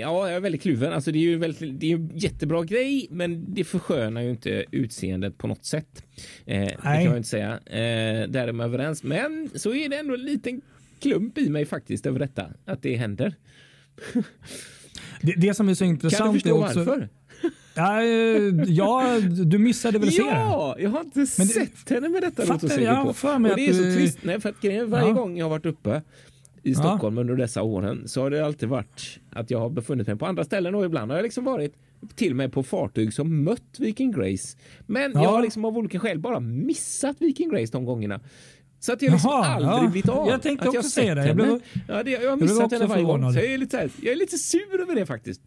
Ja, 0.00 0.28
jag 0.28 0.32
är 0.36 0.40
väldigt 0.40 0.62
kluven. 0.62 0.92
Alltså 0.92 1.12
det 1.12 1.18
är 1.18 1.22
ju 1.22 1.36
väldigt, 1.38 1.80
det 1.80 1.92
är 1.92 1.94
en 1.96 2.10
jättebra 2.14 2.64
grej, 2.64 3.06
men 3.10 3.54
det 3.54 3.64
förskönar 3.64 4.20
ju 4.22 4.30
inte 4.30 4.64
utseendet 4.70 5.38
på 5.38 5.46
något 5.46 5.64
sätt. 5.64 6.04
Eh, 6.46 6.60
det 6.60 6.76
kan 6.82 7.04
jag 7.04 7.16
inte 7.16 7.28
säga. 7.28 7.52
Eh, 7.66 8.28
där 8.28 8.48
är 8.48 8.52
man 8.52 8.66
överens. 8.66 9.02
Men 9.02 9.50
så 9.54 9.74
är 9.74 9.88
det 9.88 9.96
ändå 9.98 10.14
en 10.14 10.22
liten 10.24 10.60
klump 11.00 11.38
i 11.38 11.48
mig 11.50 11.64
faktiskt 11.64 12.06
över 12.06 12.18
detta, 12.18 12.46
att 12.64 12.82
det 12.82 12.96
händer. 12.96 13.34
Det, 15.22 15.32
det 15.36 15.54
som 15.54 15.68
är 15.68 15.74
så 15.74 15.84
intressant 15.84 16.18
Kan 16.24 16.32
du 16.34 16.40
förstå 16.40 16.62
är 16.62 16.64
också, 16.66 16.78
varför? 16.84 17.08
Ja, 17.74 18.02
eh, 19.16 19.22
du 19.22 19.58
missade 19.58 19.98
väl 19.98 20.12
se 20.12 20.22
det? 20.22 20.28
Ja, 20.28 20.76
jag 20.78 20.90
har 20.90 21.00
inte 21.00 21.18
Men 21.18 21.28
sett 21.46 21.90
henne 21.90 22.08
med 22.08 22.22
detta 22.22 22.46
Fattar 22.46 22.80
jag 22.80 23.06
på. 23.06 23.12
för 23.12 23.38
mig 23.38 23.50
Och 23.50 23.56
det 23.56 23.66
är 23.66 23.70
att 23.70 23.76
så 23.76 23.82
trist. 23.82 24.18
Nej, 24.22 24.40
för 24.40 24.48
att 24.48 24.64
varje 24.88 25.06
Ja. 25.08 25.12
gång 25.12 25.38
jag 25.38 25.44
har 25.44 25.50
varit 25.50 25.66
uppe 25.66 26.02
i 26.62 26.74
Stockholm 26.74 27.16
ja. 27.16 27.20
under 27.20 27.36
dessa 27.36 27.62
åren 27.62 28.08
så 28.08 28.22
har 28.22 28.30
det 28.30 28.46
alltid 28.46 28.68
varit 28.68 29.20
att 29.30 29.50
jag 29.50 29.58
har 29.58 29.70
befunnit 29.70 30.06
mig 30.06 30.16
på 30.16 30.26
andra 30.26 30.44
ställen 30.44 30.74
och 30.74 30.84
ibland 30.84 31.10
har 31.10 31.18
jag 31.18 31.22
liksom 31.22 31.44
varit 31.44 31.74
till 32.14 32.32
och 32.32 32.36
med 32.36 32.52
på 32.52 32.62
fartyg 32.62 33.12
som 33.12 33.44
mött 33.44 33.76
Viking 33.78 34.12
Grace. 34.12 34.58
Men 34.86 35.12
ja. 35.14 35.22
jag 35.22 35.30
har 35.30 35.42
liksom 35.42 35.64
av 35.64 35.78
olika 35.78 35.98
skäl 35.98 36.18
bara 36.18 36.40
missat 36.40 37.16
Viking 37.20 37.50
Grace 37.50 37.72
de 37.72 37.84
gångerna. 37.84 38.20
Så 38.80 38.92
att 38.92 39.02
jag 39.02 39.12
liksom 39.12 39.30
Jaha, 39.30 39.46
aldrig 39.46 39.72
ja. 39.72 39.80
blivit 39.80 40.08
av. 40.08 40.28
Jag 40.28 40.42
tänkte 40.42 40.68
att 40.68 40.76
också 40.76 40.90
säga 40.90 41.14
det. 41.14 41.26
Jag, 41.26 41.36
blev, 41.36 41.60
ja, 41.88 42.02
det, 42.02 42.10
jag 42.10 42.30
har 42.30 42.36
missat 42.36 42.72
henne 42.72 42.86
varje 42.86 43.04
gång. 43.04 43.32
Så 43.32 43.38
jag, 43.38 43.46
är 43.46 43.58
lite 43.58 43.76
här, 43.76 43.90
jag 44.02 44.12
är 44.12 44.16
lite 44.16 44.38
sur 44.38 44.80
över 44.80 44.94
det 44.94 45.06
faktiskt. 45.06 45.40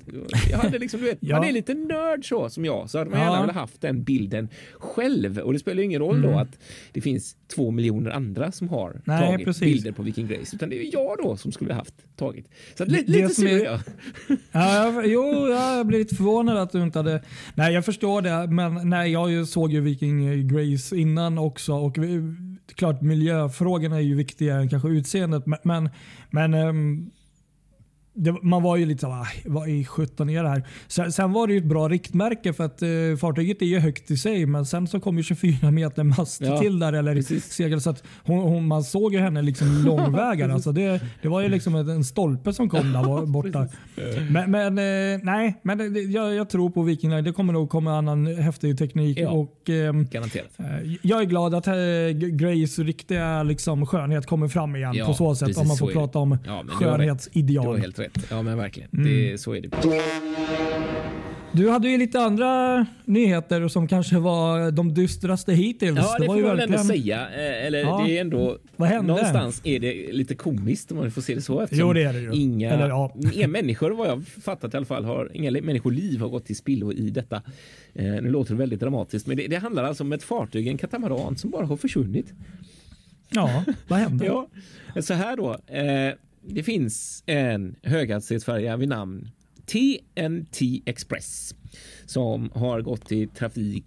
Jag 0.51 0.57
hade 0.57 0.79
liksom, 0.79 0.99
du 0.99 1.05
vet, 1.05 1.17
ja. 1.21 1.35
Man 1.35 1.47
är 1.47 1.51
lite 1.51 1.73
nörd 1.73 2.27
så 2.29 2.49
som 2.49 2.65
jag, 2.65 2.89
så 2.89 2.97
hade 2.97 3.09
man 3.09 3.19
ja. 3.19 3.25
gärna 3.25 3.41
velat 3.41 3.55
haft 3.55 3.81
den 3.81 4.03
bilden 4.03 4.49
själv. 4.79 5.39
Och 5.39 5.53
det 5.53 5.59
spelar 5.59 5.79
ju 5.79 5.85
ingen 5.85 6.01
roll 6.01 6.17
mm. 6.17 6.31
då 6.31 6.39
att 6.39 6.59
det 6.91 7.01
finns 7.01 7.35
två 7.55 7.71
miljoner 7.71 8.11
andra 8.11 8.51
som 8.51 8.69
har 8.69 9.01
Nej, 9.05 9.27
tagit 9.27 9.45
precis. 9.45 9.61
bilder 9.61 9.91
på 9.91 10.03
Viking 10.03 10.27
Grace. 10.27 10.55
Utan 10.55 10.69
det 10.69 10.87
är 10.87 10.93
jag 10.93 11.17
då 11.23 11.37
som 11.37 11.51
skulle 11.51 11.73
haft 11.73 11.93
tagit. 12.15 12.49
Så 12.77 12.83
att, 12.83 12.89
lite, 12.89 13.11
lite 13.11 13.29
sur 13.29 13.47
är 13.47 13.65
jag. 13.65 13.79
Ja, 14.51 14.93
jag, 14.93 15.07
jo, 15.07 15.47
jag 15.47 15.87
blir 15.87 15.99
lite 15.99 16.15
förvånad 16.15 16.57
att 16.57 16.71
du 16.71 16.83
inte 16.83 16.99
hade... 16.99 17.23
Nej, 17.55 17.73
jag 17.73 17.85
förstår 17.85 18.21
det. 18.21 18.47
Men 18.47 18.89
nej, 18.89 19.11
jag 19.11 19.47
såg 19.47 19.71
ju 19.71 19.81
Viking 19.81 20.47
Grace 20.47 20.97
innan 20.97 21.37
också. 21.37 21.73
Och 21.73 21.97
klart 22.81 23.01
miljöfrågorna 23.01 23.95
är 23.95 24.01
ju 24.01 24.15
viktigare 24.15 24.61
än 24.61 24.69
kanske 24.69 24.89
utseendet. 24.89 25.45
Men, 25.45 25.59
men, 25.63 25.89
men 26.29 27.11
det, 28.13 28.35
man 28.41 28.63
var 28.63 28.77
ju 28.77 28.85
lite 28.85 29.01
såhär, 29.01 29.27
vad 29.45 29.69
i 29.69 29.85
sjutton 29.85 30.29
är 30.29 30.43
det 30.43 30.49
här? 30.49 30.63
Sen, 30.87 31.11
sen, 31.11 31.31
var 31.31 31.47
det 31.47 31.53
ju 31.53 31.59
ett 31.59 31.65
bra 31.65 31.89
riktmärke 31.89 32.53
för 32.53 32.63
att 32.63 32.83
uh, 32.83 33.17
fartyget 33.17 33.61
är 33.61 33.65
ju 33.65 33.79
högt 33.79 34.11
i 34.11 34.17
sig 34.17 34.45
men 34.45 34.65
sen 34.65 34.87
så 34.87 34.99
kom 34.99 35.17
ju 35.17 35.23
24 35.23 35.71
meter 35.71 36.03
mast 36.03 36.41
ja, 36.41 36.57
till 36.57 36.79
där 36.79 36.93
eller 36.93 37.39
segel 37.39 37.81
så 37.81 37.89
att 37.89 38.03
hon, 38.23 38.39
hon, 38.39 38.67
man 38.67 38.83
såg 38.83 39.13
ju 39.13 39.19
henne 39.19 39.41
liksom 39.41 39.67
långvägar. 39.85 40.49
alltså 40.49 40.71
det, 40.71 41.01
det 41.21 41.27
var 41.27 41.41
ju 41.41 41.49
liksom 41.49 41.75
en 41.75 42.03
stolpe 42.03 42.53
som 42.53 42.69
kom 42.69 42.93
där 42.93 43.25
borta. 43.31 43.67
men, 44.29 44.51
men 44.51 44.77
uh, 44.77 45.19
nej, 45.23 45.59
men 45.63 45.77
det, 45.77 45.99
jag, 45.99 46.35
jag, 46.35 46.49
tror 46.49 46.69
på 46.69 46.83
Viking 46.83 47.09
Line. 47.09 47.23
Det 47.23 47.33
kommer 47.33 47.53
nog 47.53 47.69
komma 47.69 47.97
annan 47.97 48.25
häftig 48.27 48.77
teknik. 48.77 49.19
Ja, 49.19 49.29
och, 49.29 49.69
um, 49.69 50.07
garanterat. 50.07 50.51
Uh, 50.59 50.95
jag 51.01 51.21
är 51.21 51.25
glad 51.25 51.55
att 51.55 51.65
Grace 52.15 52.83
riktiga 52.83 53.43
liksom, 53.43 53.85
skönhet 53.85 54.25
kommer 54.25 54.47
fram 54.47 54.75
igen 54.75 54.93
ja, 54.95 55.05
på 55.05 55.13
så 55.13 55.35
sätt 55.35 55.57
om 55.57 55.67
man 55.67 55.77
får 55.77 55.91
prata 55.91 56.19
om 56.19 56.37
skönhetsideal 56.67 57.81
rätt. 58.01 58.27
Ja, 58.29 58.41
men 58.41 58.57
verkligen. 58.57 58.89
Mm. 58.93 59.05
Det, 59.05 59.37
så 59.37 59.55
är 59.55 59.61
det. 59.61 59.69
Du 61.53 61.69
hade 61.69 61.89
ju 61.89 61.97
lite 61.97 62.19
andra 62.19 62.85
nyheter 63.05 63.67
som 63.67 63.87
kanske 63.87 64.19
var 64.19 64.71
de 64.71 64.93
dystraste 64.93 65.53
hittills. 65.53 65.97
Ja, 65.97 66.15
det, 66.17 66.23
det 66.23 66.25
får 66.25 66.35
man 66.35 66.43
verkligen... 66.43 66.73
ändå 66.73 66.83
säga. 66.83 67.29
Eh, 67.29 67.65
eller 67.65 67.79
ja. 67.79 68.03
det 68.05 68.17
är 68.17 68.21
ändå... 68.21 68.57
Vad 68.75 68.89
hände? 68.89 69.07
Någonstans 69.07 69.61
är 69.63 69.79
det 69.79 70.11
lite 70.11 70.35
komiskt 70.35 70.91
om 70.91 70.97
man 70.97 71.11
får 71.11 71.21
se 71.21 71.35
det 71.35 71.41
så. 71.41 71.67
Jo, 71.71 71.93
det 71.93 72.03
är 72.03 72.13
det 72.13 72.19
ju. 72.19 72.31
Inga, 72.33 72.71
Eller, 72.71 72.89
ja. 72.89 73.15
inga 73.33 73.47
människor, 73.47 73.91
vad 73.91 74.07
jag 74.07 74.27
fattat 74.27 74.73
i 74.73 74.77
alla 74.77 74.85
fall, 74.85 75.05
har, 75.05 75.31
inga 75.33 75.51
människoliv 75.51 76.19
har 76.19 76.29
gått 76.29 76.45
till 76.45 76.57
spillo 76.57 76.91
i 76.91 77.09
detta. 77.09 77.35
Eh, 77.93 78.05
nu 78.05 78.29
låter 78.29 78.53
det 78.53 78.59
väldigt 78.59 78.79
dramatiskt, 78.79 79.27
men 79.27 79.37
det, 79.37 79.47
det 79.47 79.55
handlar 79.55 79.83
alltså 79.83 80.03
om 80.03 80.13
ett 80.13 80.23
fartyg, 80.23 80.67
en 80.67 80.77
katamaran, 80.77 81.37
som 81.37 81.49
bara 81.49 81.65
har 81.65 81.77
försvunnit. 81.77 82.33
Ja, 83.29 83.63
vad 83.87 83.99
hände? 83.99 84.25
ja, 84.95 85.01
så 85.01 85.13
här 85.13 85.37
då. 85.37 85.51
Eh, 85.75 86.13
det 86.41 86.63
finns 86.63 87.23
en 87.25 87.75
höghastighetsfärja 87.83 88.77
vid 88.77 88.89
namn 88.89 89.29
TNT 89.65 90.81
Express 90.85 91.55
som 92.05 92.49
har 92.53 92.81
gått 92.81 93.11
i 93.11 93.27
trafik 93.27 93.85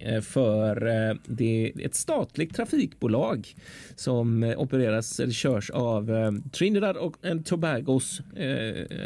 eh, 0.00 0.20
för 0.20 0.86
eh, 0.86 1.16
det, 1.26 1.72
ett 1.84 1.94
statligt 1.94 2.54
trafikbolag 2.54 3.54
som 3.96 4.54
opereras 4.56 5.20
eller 5.20 5.32
körs 5.32 5.70
av 5.70 6.10
eh, 6.10 6.32
Trinidad 6.52 6.96
och 6.96 7.16
Tobagos 7.44 8.20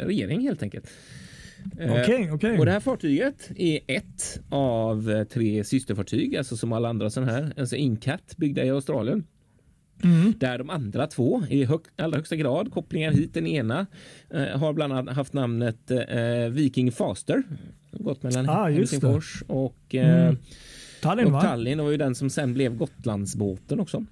regering 0.03 0.41
helt 0.41 0.63
enkelt. 0.63 0.85
Okay, 1.75 2.31
okay. 2.31 2.57
Och 2.57 2.65
det 2.65 2.71
här 2.71 2.79
fartyget 2.79 3.51
är 3.55 3.79
ett 3.87 4.39
av 4.49 5.25
tre 5.25 5.63
systerfartyg, 5.63 6.35
alltså 6.35 6.57
som 6.57 6.73
alla 6.73 6.89
andra 6.89 7.09
sådana 7.09 7.31
här, 7.31 7.53
alltså 7.57 7.75
Incat 7.75 8.37
byggda 8.37 8.65
i 8.65 8.69
Australien. 8.69 9.23
Mm. 10.03 10.33
Där 10.37 10.57
de 10.57 10.69
andra 10.69 11.07
två 11.07 11.43
i 11.49 11.65
hög, 11.65 11.79
allra 11.95 12.17
högsta 12.17 12.35
grad 12.35 12.71
kopplingar 12.71 13.11
hit. 13.11 13.33
Den 13.33 13.47
ena 13.47 13.85
eh, 14.29 14.59
har 14.59 14.73
bland 14.73 14.93
annat 14.93 15.15
haft 15.15 15.33
namnet 15.33 15.91
eh, 15.91 16.49
Viking 16.49 16.91
Faster. 16.91 17.43
Gått 17.91 18.23
mellan 18.23 18.49
ah, 18.49 18.69
Helsingfors 18.69 19.43
och, 19.47 19.95
eh, 19.95 20.23
mm. 20.23 20.37
Tallinn, 21.01 21.35
och 21.35 21.41
Tallinn 21.41 21.79
och 21.79 21.85
var 21.85 21.91
ju 21.91 21.97
den 21.97 22.15
som 22.15 22.29
sen 22.29 22.53
blev 22.53 22.77
Gotlandsbåten 22.77 23.79
också. 23.79 24.05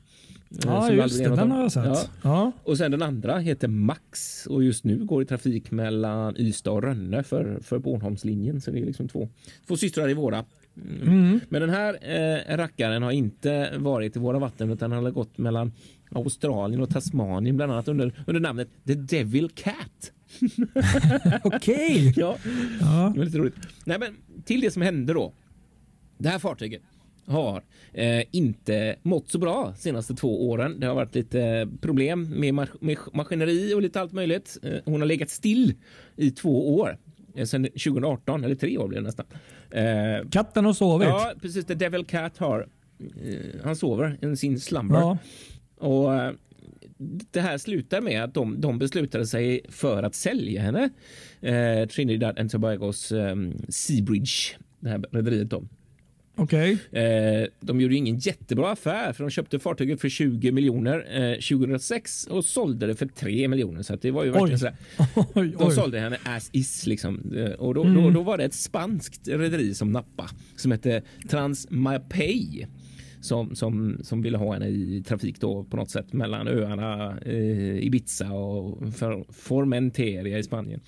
Ja, 0.50 0.92
just 0.92 1.18
det. 1.18 1.36
Den 1.36 1.52
har 1.52 1.62
jag 1.62 1.72
sett. 1.72 1.86
Ja. 1.86 2.06
ja. 2.24 2.52
Och 2.64 2.78
sen 2.78 2.92
den 2.92 3.02
andra 3.02 3.38
heter 3.38 3.68
Max 3.68 4.46
och 4.46 4.64
just 4.64 4.84
nu 4.84 5.06
går 5.06 5.22
i 5.22 5.26
trafik 5.26 5.72
mellan 5.72 6.38
Ystad 6.38 6.72
och 6.72 6.84
Rönne 6.84 7.24
för, 7.24 7.60
för 7.62 7.80
Bornholmslinjen. 7.80 8.62
Så 8.62 8.72
det 8.72 8.80
är 8.80 8.86
liksom 8.86 9.08
två, 9.08 9.30
två 9.68 9.78
systrar 9.78 10.10
i 10.10 10.14
våra. 10.14 10.46
Mm. 11.02 11.40
Men 11.50 11.62
den 11.62 11.70
här 11.70 11.98
eh, 12.02 12.58
rackaren 12.58 13.04
har 13.04 13.12
inte 13.12 13.74
varit 13.78 14.16
i 14.16 14.20
våra 14.20 14.40
vatten 14.40 14.72
utan 14.72 14.92
han 14.92 15.04
har 15.04 15.12
gått 15.12 15.38
mellan 15.38 15.72
Australien 16.12 16.82
och 16.82 16.90
Tasmanien 16.90 17.56
bland 17.56 17.72
annat 17.72 17.88
under, 17.88 18.14
under 18.28 18.40
namnet 18.40 18.70
The 18.88 18.94
Devil 18.94 19.50
Cat. 19.50 20.12
Okej. 21.44 22.14
ja, 22.16 22.38
ja. 22.82 23.12
Det 23.14 23.20
var 23.20 23.26
lite 23.26 23.38
roligt. 23.38 23.56
Nej, 23.86 24.00
men 24.00 24.16
till 24.46 24.62
det 24.62 24.72
som 24.72 24.82
hände 24.82 25.14
då. 25.14 25.34
Det 26.18 26.30
här 26.30 26.40
fartyget 26.40 26.82
har 27.26 27.64
eh, 27.94 28.24
inte 28.32 28.96
mått 29.02 29.32
så 29.32 29.38
bra 29.38 29.74
senaste 29.78 30.16
två 30.16 30.50
åren. 30.50 30.80
Det 30.80 30.88
har 30.88 30.96
varit 30.96 31.16
lite 31.16 31.70
problem 31.82 32.30
med, 32.30 32.54
mas 32.54 32.70
med 32.80 32.98
maskineri 33.14 33.74
och 33.74 33.82
lite 33.82 34.02
allt 34.02 34.12
möjligt. 34.12 34.58
Eh, 34.64 34.78
hon 34.86 35.02
har 35.02 35.08
legat 35.08 35.30
still 35.30 35.74
i 36.16 36.32
två 36.32 36.76
år. 36.76 36.98
Eh, 37.36 37.46
sedan 37.46 37.64
2018, 37.64 38.44
eller 38.44 38.56
tre 38.56 38.78
år 38.78 38.88
blir 38.88 39.00
det 39.00 39.06
nästan. 39.06 39.26
Eh, 39.72 40.30
Katten 40.32 40.66
har 40.66 40.74
sovit. 40.74 41.08
Ja, 41.08 41.34
precis. 41.42 41.66
The 41.66 41.74
Devil 41.74 42.06
Cat 42.06 42.38
har. 42.38 42.68
Eh, 43.00 43.62
han 43.64 43.76
sover 43.76 44.18
i 44.34 44.36
sin 44.36 44.60
slumber. 44.60 45.00
Ja. 45.00 45.18
Och 45.78 46.16
eh, 46.16 46.32
det 47.32 47.42
här 47.42 47.58
slutar 47.58 48.02
med 48.02 48.24
att 48.24 48.34
de, 48.34 48.62
de 48.62 48.80
beslutade 48.80 49.28
sig 49.28 49.62
för 49.70 50.04
att 50.04 50.16
sälja 50.16 50.62
henne. 50.62 50.90
Eh, 51.42 51.88
Trinidad 51.88 52.40
and 52.40 52.52
Tobagos 52.52 53.12
eh, 53.12 53.36
Seabridge, 53.70 54.58
det 54.80 54.90
här 54.90 55.04
rederiet 55.12 55.50
då. 55.50 55.64
Okay. 56.40 56.78
Eh, 56.92 57.48
de 57.60 57.82
gjorde 57.82 57.96
ingen 57.96 58.18
jättebra 58.18 58.72
affär 58.72 59.14
för 59.14 59.24
de 59.24 59.30
köpte 59.30 59.60
fartyget 59.60 60.02
för 60.02 60.10
20 60.10 60.52
miljoner 60.52 61.32
eh, 61.32 61.34
2006 61.34 62.28
och 62.28 62.46
sålde 62.46 62.88
det 62.88 62.96
för 62.96 63.06
3 63.06 63.48
miljoner. 63.48 63.82
Så 63.82 63.96
det 63.96 64.12
var 64.12 64.24
ju 64.24 64.32
verkligen 64.32 64.60
sådär. 64.60 64.76
Oj, 65.36 65.56
de 65.60 65.72
sålde 65.72 66.00
henne 66.00 66.18
as 66.24 66.50
is 66.52 66.88
liksom. 66.88 67.34
Eh, 67.36 67.52
och 67.52 67.74
då, 67.74 67.84
mm. 67.84 68.04
då, 68.04 68.10
då, 68.10 68.22
var 68.22 68.38
det 68.38 68.44
ett 68.44 68.54
spanskt 68.54 69.28
rederi 69.28 69.74
som 69.74 69.92
nappa 69.92 70.30
som 70.56 70.72
hette 70.72 71.02
Transmapay 71.30 72.66
som, 73.22 73.56
som, 73.56 73.98
som 74.04 74.22
ville 74.22 74.38
ha 74.38 74.54
henne 74.54 74.68
i 74.68 75.04
trafik 75.08 75.42
då 75.42 75.64
på 75.64 75.78
något 75.78 75.92
sätt 75.92 76.14
mellan 76.14 76.48
öarna 76.48 77.18
eh, 77.26 77.86
Ibiza 77.86 78.32
och 78.32 78.78
Formentera 79.30 80.40
i 80.40 80.44
Spanien. 80.44 80.80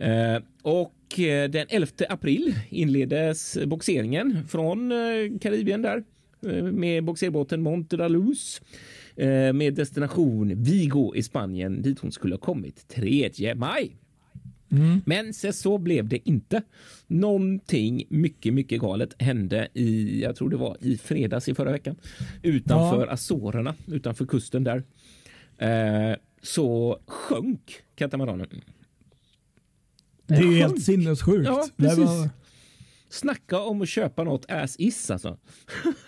Eh, 0.00 0.42
och 0.62 1.18
eh, 1.18 1.50
den 1.50 1.66
11 1.68 1.90
april 2.08 2.54
inleddes 2.68 3.58
boxeringen 3.66 4.48
från 4.48 4.92
eh, 4.92 5.38
Karibien 5.40 5.82
där 5.82 6.04
med 6.72 7.04
boxerbåten 7.04 7.62
Monte 7.62 7.96
da 7.96 8.08
Luz 8.08 8.62
med 9.54 9.74
destination 9.74 10.62
Vigo 10.62 11.14
i 11.16 11.22
Spanien 11.22 11.82
dit 11.82 11.98
hon 11.98 12.12
skulle 12.12 12.34
ha 12.34 12.40
kommit 12.40 12.88
3 12.88 13.54
maj. 13.54 13.96
Mm. 14.72 15.00
Men 15.06 15.34
så 15.34 15.78
blev 15.78 16.08
det 16.08 16.28
inte. 16.28 16.62
Någonting 17.06 18.04
mycket, 18.08 18.54
mycket 18.54 18.80
galet 18.80 19.22
hände 19.22 19.68
i, 19.74 20.20
jag 20.22 20.36
tror 20.36 20.50
det 20.50 20.56
var 20.56 20.76
i 20.80 20.98
fredags 20.98 21.48
i 21.48 21.54
förra 21.54 21.72
veckan, 21.72 21.96
utanför 22.42 23.06
ja. 23.06 23.12
Azorerna, 23.12 23.74
utanför 23.86 24.26
kusten 24.26 24.64
där. 24.64 24.82
Eh, 25.58 26.16
så 26.42 26.98
sjönk 27.06 27.72
katamaranen. 27.94 28.48
Det 30.26 30.34
är 30.34 30.56
helt 30.56 30.82
sinnessjukt. 30.82 31.46
Ja, 31.46 31.66
precis. 31.76 31.98
Var... 31.98 32.28
Snacka 33.14 33.60
om 33.60 33.82
att 33.82 33.88
köpa 33.88 34.24
något 34.24 34.50
as 34.50 34.76
is 34.76 35.10
alltså. 35.10 35.38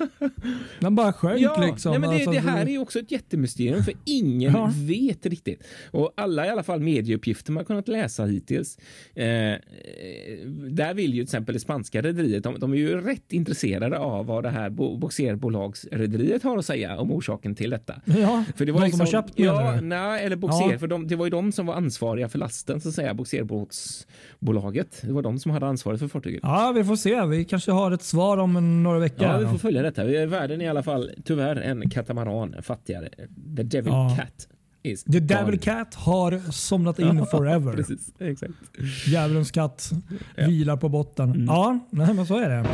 Den 0.80 0.94
bara 0.94 1.12
sjönk 1.12 1.40
ja, 1.40 1.66
liksom. 1.66 1.90
Nej, 1.90 2.00
men 2.00 2.10
det, 2.10 2.16
alltså, 2.16 2.30
det 2.30 2.38
här 2.38 2.68
är 2.68 2.78
också 2.78 2.98
ett 2.98 3.10
jättemysterium 3.10 3.84
för 3.84 3.94
ingen 4.04 4.52
ja. 4.52 4.72
vet 4.74 5.26
riktigt. 5.26 5.62
Och 5.90 6.12
alla 6.16 6.46
i 6.46 6.48
alla 6.48 6.62
fall 6.62 6.80
medieuppgifter 6.80 7.52
man 7.52 7.64
kunnat 7.64 7.88
läsa 7.88 8.24
hittills. 8.24 8.78
Eh, 9.14 9.24
där 10.70 10.94
vill 10.94 11.10
ju 11.10 11.16
till 11.16 11.22
exempel 11.22 11.52
det 11.52 11.60
spanska 11.60 12.02
rederiet, 12.02 12.44
de, 12.44 12.58
de, 12.58 12.72
är 12.72 12.76
ju 12.76 13.00
rätt 13.00 13.32
intresserade 13.32 13.98
av 13.98 14.26
vad 14.26 14.42
det 14.42 14.50
här 14.50 14.70
boxerbolagsrederiet 14.70 16.42
har 16.42 16.58
att 16.58 16.66
säga 16.66 16.98
om 16.98 17.12
orsaken 17.12 17.54
till 17.54 17.70
detta. 17.70 18.00
Ja, 18.04 18.44
för 18.56 18.66
det 18.66 18.72
var 18.72 18.80
de 18.80 18.86
liksom, 18.86 19.06
som 19.06 19.18
har 19.18 19.22
köpt 19.22 19.38
Ja, 19.38 19.80
nej, 19.80 20.24
eller 20.24 20.36
boxer, 20.36 20.72
ja. 20.72 20.78
för 20.78 20.86
de, 20.86 21.08
det 21.08 21.16
var 21.16 21.26
ju 21.26 21.30
de 21.30 21.52
som 21.52 21.66
var 21.66 21.74
ansvariga 21.74 22.28
för 22.28 22.38
lasten 22.38 22.80
så 22.80 22.88
att 22.88 22.94
säga, 22.94 23.14
boxerbåtsbolaget. 23.14 25.02
Det 25.02 25.12
var 25.12 25.22
de 25.22 25.38
som 25.38 25.50
hade 25.50 25.66
ansvaret 25.66 26.00
för 26.00 26.08
fartyget. 26.08 26.40
Ja, 26.42 26.72
vi 26.76 26.84
får 26.84 26.95
får 26.96 27.02
se. 27.02 27.26
Vi 27.26 27.44
kanske 27.44 27.72
har 27.72 27.90
ett 27.90 28.02
svar 28.02 28.38
om 28.38 28.82
några 28.82 28.98
veckor. 28.98 29.26
Ja, 29.26 29.38
vi 29.38 29.46
får 29.46 29.58
följa 29.58 29.82
detta. 29.82 30.04
Världen 30.04 30.60
är 30.60 30.64
i 30.64 30.68
alla 30.68 30.82
fall 30.82 31.10
tyvärr 31.24 31.56
en 31.56 31.90
katamaran 31.90 32.54
fattigare. 32.62 33.08
The 33.56 33.62
Devil 33.62 33.92
ja. 33.92 34.16
Cat 34.18 34.48
is 34.82 35.04
The 35.04 35.12
gone. 35.12 35.20
Devil 35.26 35.58
Cat 35.60 35.94
har 35.94 36.52
somnat 36.52 36.98
in 36.98 37.26
forever. 37.30 37.72
Precis, 37.72 38.12
exakt. 38.18 38.52
Djävulens 39.06 39.50
katt 39.50 39.90
Ja. 40.36 40.46
vilar 40.46 40.76
på 40.76 40.88
botten. 40.88 41.44
Ja, 41.48 41.78
nej, 41.90 42.14
men 42.14 42.26
så 42.26 42.36
är 42.38 42.48
det. 42.48 42.64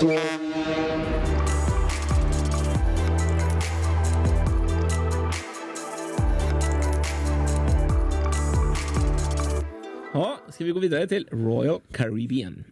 Ja, 10.14 10.38
ska 10.50 10.64
vi 10.64 10.70
gå 10.70 10.80
vidare 10.80 11.06
till 11.06 11.26
Royal 11.30 11.80
Caribbean? 11.92 12.64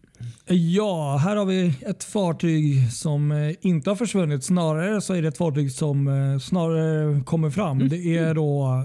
Ja, 0.47 1.17
här 1.17 1.37
har 1.37 1.45
vi 1.45 1.75
ett 1.81 2.05
fartyg 2.05 2.93
som 2.93 3.33
eh, 3.33 3.55
inte 3.61 3.91
har 3.91 3.97
försvunnit. 3.97 4.45
Snarare 4.45 5.01
så 5.01 5.15
är 5.15 5.23
det 5.23 5.29
ett 5.29 5.39
fartyg 5.39 5.73
som 5.73 6.09
eh, 6.09 6.39
snarare 6.39 7.21
kommer 7.25 7.51
fram. 7.51 7.77
Mm. 7.77 7.89
Det 7.89 8.17
är 8.17 8.35
då 8.35 8.85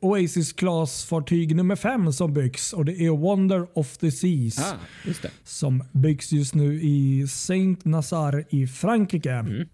Oasis 0.00 0.52
Class 0.52 1.04
fartyg 1.04 1.56
nummer 1.56 1.76
fem 1.76 2.12
som 2.12 2.34
byggs 2.34 2.72
och 2.72 2.84
det 2.84 2.92
är 2.92 3.10
Wonder 3.10 3.66
of 3.74 3.98
the 3.98 4.10
Seas 4.10 4.58
Ah, 4.58 5.28
som 5.44 5.84
byggs 5.92 6.32
just 6.32 6.54
nu 6.54 6.82
i 6.82 7.26
Saint 7.28 7.84
Nazar 7.84 8.44
i 8.48 8.66
Frankrike. 8.66 9.32
Mm. 9.32 9.68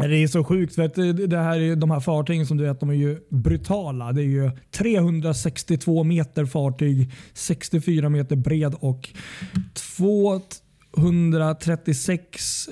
Det 0.00 0.16
är 0.16 0.28
så 0.28 0.44
sjukt 0.44 0.74
för 0.74 0.82
att 0.82 0.94
det 1.30 1.38
här, 1.38 1.76
de 1.76 1.90
här 1.90 2.00
fartygen 2.00 2.46
som 2.46 2.56
du 2.56 2.64
vet, 2.64 2.80
de 2.80 2.90
är 2.90 2.94
ju 2.94 3.18
brutala. 3.30 4.12
Det 4.12 4.22
är 4.22 4.26
ju 4.26 4.50
362 4.70 6.04
meter 6.04 6.44
fartyg, 6.44 7.12
64 7.34 8.08
meter 8.08 8.36
bred 8.36 8.74
och 8.80 9.08
236 9.96 12.68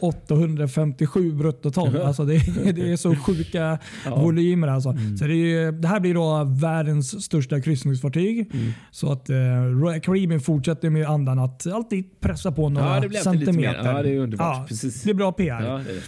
857 0.00 1.32
bruttoton. 1.34 1.96
Alltså 2.02 2.24
det, 2.24 2.34
är- 2.34 2.72
det 2.72 2.92
är 2.92 2.96
så 2.96 3.16
sjuka 3.16 3.78
volymer. 4.16 4.68
Alltså. 4.68 4.96
Så 5.18 5.24
det, 5.26 5.34
är, 5.34 5.72
det 5.72 5.88
här 5.88 6.00
blir 6.00 6.14
då 6.14 6.44
världens 6.44 7.24
största 7.24 7.60
kryssningsfartyg. 7.60 8.50
Så 8.90 9.12
att 9.12 9.30
eh, 9.30 9.36
Royal 9.82 10.00
Caribbean 10.00 10.40
fortsätter 10.40 10.90
med 10.90 11.06
andan 11.06 11.38
att 11.38 11.66
alltid 11.66 12.20
pressa 12.20 12.52
på 12.52 12.68
några 12.68 12.94
Ja, 12.94 13.00
det 13.00 13.08
blir 13.08 13.18
alltid 13.18 13.40
lite 13.40 13.52
centimeter. 13.52 13.82
mer. 13.84 13.92
Ja, 13.92 14.02
det 14.02 14.10
är 14.10 14.18
underbart. 14.18 14.56
Ja, 14.58 14.64
Precis. 14.68 15.02
Det 15.02 15.10
är 15.10 15.14
bra 15.14 15.32
PR. 15.32 15.46
Ja, 15.46 15.58
det 15.58 15.90
är 15.90 16.00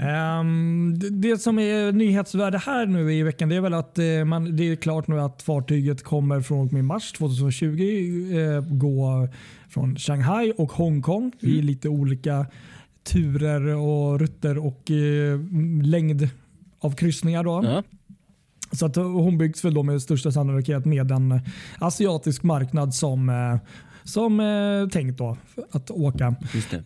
det. 0.00 0.08
Ehm, 0.08 0.94
det, 1.10 1.38
som 1.38 1.58
är 1.58 1.92
nyhetsvärde 1.92 2.58
här 2.58 2.86
nu 2.86 3.12
i 3.12 3.22
veckan 3.22 3.48
det 3.48 3.56
är 3.56 3.60
väl 3.60 3.74
att 3.74 3.98
eh, 3.98 4.24
man, 4.24 4.56
det 4.56 4.64
är 4.64 4.76
klart 4.76 5.08
nu 5.08 5.20
att 5.20 5.42
fartyget 5.42 6.02
kommer 6.02 6.40
från 6.40 6.66
och 6.66 6.72
med 6.72 6.84
mars 6.84 7.12
2020 7.12 8.38
eh, 8.38 8.60
gå 8.60 9.28
från 9.68 9.96
Shanghai 9.96 10.52
och 10.56 10.72
Hongkong 10.72 11.32
Mm. 11.42 11.54
i 11.54 11.62
lite 11.62 11.88
olika 11.88 12.46
turer 13.02 13.66
och 13.76 14.20
rutter 14.20 14.58
och 14.58 14.90
eh, 14.90 15.40
längd 15.82 16.28
av 16.80 16.94
kryssningar. 16.94 17.44
Då. 17.44 17.60
Ja. 17.64 17.82
Så 18.72 18.86
att 18.86 18.96
hon 18.96 19.38
byggs 19.38 19.64
väl 19.64 19.74
då 19.74 19.82
med 19.82 20.02
största 20.02 20.32
sannolikhet 20.32 20.84
med 20.84 21.10
en 21.10 21.40
asiatisk 21.78 22.42
marknad 22.42 22.94
som, 22.94 23.28
som 24.12 24.40
eh, 24.40 24.88
tänkt 24.88 25.18
då 25.18 25.36
att 25.70 25.90
åka. 25.90 26.34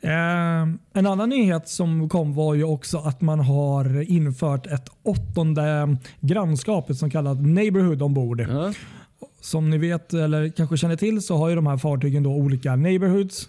Eh, 0.02 0.62
en 0.92 1.06
annan 1.06 1.28
nyhet 1.28 1.68
som 1.68 2.08
kom 2.08 2.34
var 2.34 2.54
ju 2.54 2.64
också 2.64 2.98
att 2.98 3.20
man 3.20 3.40
har 3.40 4.10
infört 4.10 4.66
ett 4.66 4.88
åttonde 5.02 5.96
grannskapet 6.20 6.96
som 6.96 7.10
kallas 7.10 7.38
Neighborhood 7.40 8.02
ombord. 8.02 8.40
Ja. 8.40 8.72
Som 9.40 9.70
ni 9.70 9.78
vet 9.78 10.14
eller 10.14 10.48
kanske 10.48 10.76
känner 10.76 10.96
till 10.96 11.22
så 11.22 11.36
har 11.36 11.48
ju 11.48 11.54
de 11.54 11.66
här 11.66 11.76
fartygen 11.76 12.22
då 12.22 12.30
olika 12.30 12.76
neighborhoods. 12.76 13.48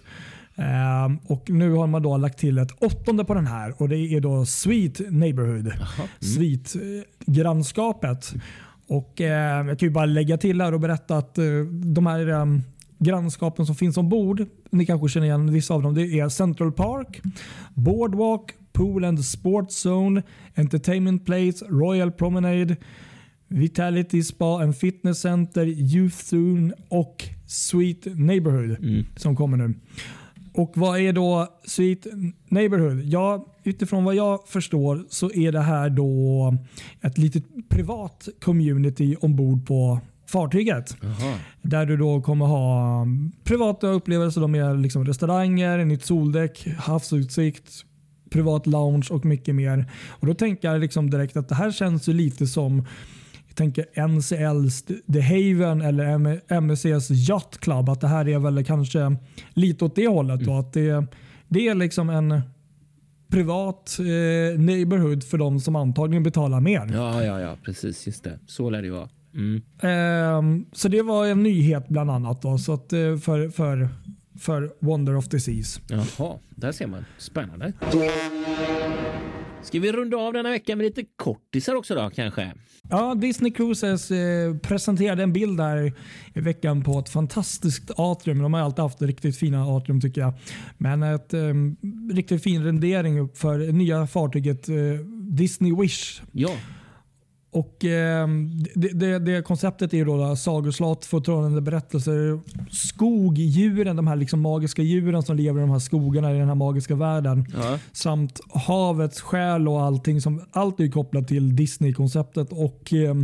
Eh, 0.54 1.32
och 1.32 1.50
Nu 1.50 1.72
har 1.72 1.86
man 1.86 2.02
då 2.02 2.16
lagt 2.16 2.38
till 2.38 2.58
ett 2.58 2.72
åttonde 2.82 3.24
på 3.24 3.34
den 3.34 3.46
här 3.46 3.74
och 3.82 3.88
det 3.88 3.96
är 3.96 4.20
då 4.20 4.44
Sweet 4.46 5.00
Neighborhood. 5.10 5.72
Sweet 6.20 6.74
eh, 6.76 6.82
grannskapet. 7.26 8.34
Och 8.88 9.20
eh, 9.20 9.66
Jag 9.66 9.78
kan 9.78 9.88
ju 9.88 9.90
bara 9.92 10.06
lägga 10.06 10.36
till 10.36 10.60
här 10.60 10.74
och 10.74 10.80
berätta 10.80 11.16
att 11.16 11.38
eh, 11.38 11.44
de 11.70 12.06
här 12.06 12.28
eh, 12.28 12.46
grannskapen 12.98 13.66
som 13.66 13.74
finns 13.74 13.96
ombord, 13.96 14.46
ni 14.70 14.86
kanske 14.86 15.08
känner 15.08 15.26
igen 15.26 15.52
vissa 15.52 15.74
av 15.74 15.82
dem, 15.82 15.94
det 15.94 16.20
är 16.20 16.28
Central 16.28 16.72
Park, 16.72 17.20
Boardwalk, 17.74 18.54
Pool 18.72 19.04
and 19.04 19.24
Sports 19.24 19.86
Zone, 19.86 20.22
Entertainment 20.54 21.26
Place, 21.26 21.64
Royal 21.68 22.12
Promenade, 22.12 22.76
Vitality 23.48 24.22
Spa 24.22 24.62
and 24.62 24.76
Fitness 24.76 25.20
Center, 25.20 25.66
Youth 25.66 26.16
Zone 26.34 26.74
och 26.88 27.24
Sweet 27.46 28.04
Neighborhood 28.04 28.76
som 29.16 29.36
kommer 29.36 29.56
nu. 29.56 29.74
Och 30.54 30.72
vad 30.74 31.00
är 31.00 31.12
då 31.12 31.48
Sweet 31.64 32.06
Neighborhood? 32.48 33.04
Ja, 33.04 33.46
utifrån 33.64 34.04
vad 34.04 34.14
jag 34.14 34.48
förstår 34.48 35.04
så 35.08 35.30
är 35.30 35.52
det 35.52 35.60
här 35.60 35.90
då 35.90 36.56
ett 37.00 37.18
litet 37.18 37.44
privat 37.68 38.28
community 38.40 39.16
ombord 39.20 39.66
på 39.66 40.00
fartyget. 40.26 40.96
Jaha. 41.02 41.38
Där 41.62 41.86
du 41.86 41.96
då 41.96 42.22
kommer 42.22 42.46
ha 42.46 43.02
um, 43.02 43.32
privata 43.44 43.86
upplevelser 43.86 44.40
då 44.40 44.48
med 44.48 44.80
liksom 44.80 45.04
restauranger, 45.04 45.84
nytt 45.84 46.04
soldäck, 46.04 46.66
havsutsikt, 46.78 47.84
privat 48.30 48.66
lounge 48.66 49.06
och 49.10 49.24
mycket 49.24 49.54
mer. 49.54 49.90
Och 50.08 50.26
Då 50.26 50.34
tänker 50.34 50.72
jag 50.72 50.80
liksom 50.80 51.10
direkt 51.10 51.36
att 51.36 51.48
det 51.48 51.54
här 51.54 51.70
känns 51.72 52.08
ju 52.08 52.12
lite 52.12 52.46
som 52.46 52.86
jag 53.46 53.56
tänker 53.56 54.06
NCLs 54.08 54.82
The 55.12 55.20
Haven 55.20 55.80
eller 55.80 56.40
MSCs 56.52 57.10
Yacht 57.10 57.58
Club. 57.58 57.88
Att 57.88 58.00
det 58.00 58.08
här 58.08 58.28
är 58.28 58.38
väl 58.38 58.64
kanske 58.64 59.16
lite 59.54 59.84
åt 59.84 59.94
det 59.94 60.08
hållet. 60.08 60.40
Då, 60.40 60.58
att 60.58 60.72
det, 60.72 61.06
det 61.48 61.68
är 61.68 61.74
liksom 61.74 62.10
en 62.10 62.40
privat 63.28 63.96
eh, 63.98 64.60
neighborhood 64.60 65.24
för 65.24 65.38
de 65.38 65.60
som 65.60 65.76
antagligen 65.76 66.22
betalar 66.22 66.60
mer. 66.60 66.90
Ja, 66.92 67.24
ja, 67.24 67.40
ja, 67.40 67.56
precis. 67.64 68.06
Just 68.06 68.24
det. 68.24 68.38
Så 68.46 68.70
lär 68.70 68.82
det 68.82 68.90
vara. 68.90 69.08
Mm. 69.36 70.66
Så 70.72 70.88
det 70.88 71.02
var 71.02 71.26
en 71.26 71.42
nyhet 71.42 71.88
bland 71.88 72.10
annat 72.10 72.42
då, 72.42 72.58
så 72.58 72.72
att, 72.72 72.92
eh, 72.92 73.16
för, 73.16 73.48
för, 73.48 73.88
för 74.38 74.70
Wonder 74.80 75.16
of 75.16 75.28
the 75.28 75.40
Seas. 75.40 75.80
Jaha, 75.88 76.38
där 76.50 76.72
ser 76.72 76.86
man. 76.86 77.04
Spännande. 77.18 77.72
Ska 79.62 79.80
vi 79.80 79.92
runda 79.92 80.16
av 80.16 80.32
denna 80.32 80.50
vecka 80.50 80.76
med 80.76 80.84
lite 80.84 81.04
kortisar 81.16 81.74
också 81.74 81.94
då 81.94 82.10
kanske? 82.10 82.52
Ja, 82.90 83.14
Disney 83.14 83.52
Cruises 83.52 84.10
eh, 84.10 84.56
presenterade 84.56 85.22
en 85.22 85.32
bild 85.32 85.58
där 85.58 85.92
i 86.34 86.40
veckan 86.40 86.84
på 86.84 86.98
ett 86.98 87.08
fantastiskt 87.08 87.90
atrium. 87.96 88.38
De 88.38 88.54
har 88.54 88.60
alltid 88.60 88.82
haft 88.82 89.02
riktigt 89.02 89.36
fina 89.36 89.64
atrium 89.76 90.00
tycker 90.00 90.20
jag. 90.20 90.34
Men 90.78 91.02
ett 91.02 91.34
eh, 91.34 91.40
riktigt 92.12 92.42
fin 92.42 92.64
rendering 92.64 93.28
för 93.28 93.58
det 93.58 93.72
nya 93.72 94.06
fartyget 94.06 94.68
eh, 94.68 94.76
Disney 95.30 95.76
Wish. 95.80 96.22
Ja, 96.32 96.50
Och 97.50 97.84
eh, 97.84 98.28
det, 98.74 98.88
det, 98.88 99.18
det 99.18 99.42
konceptet 99.42 99.92
är 99.92 99.96
ju 99.96 100.04
då, 100.04 100.16
då 100.16 100.36
sagoslott, 100.36 101.04
förtrollande 101.04 101.60
berättelser, 101.60 102.40
skogdjuren, 102.70 103.96
de 103.96 104.06
här 104.06 104.16
liksom 104.16 104.40
magiska 104.40 104.82
djuren 104.82 105.22
som 105.22 105.36
lever 105.36 105.60
i 105.60 105.62
de 105.62 105.70
här 105.70 105.78
skogarna 105.78 106.34
i 106.34 106.38
den 106.38 106.48
här 106.48 106.54
magiska 106.54 106.94
världen. 106.94 107.46
ja. 107.54 107.78
Samt 107.92 108.40
havets 108.48 109.20
själ 109.20 109.68
och 109.68 109.82
allting 109.82 110.20
som 110.20 110.44
allt 110.52 110.80
är 110.80 110.88
kopplat 110.88 111.28
till 111.28 111.56
Disney-konceptet 111.56 112.52
och 112.52 112.92
eh, 112.92 113.14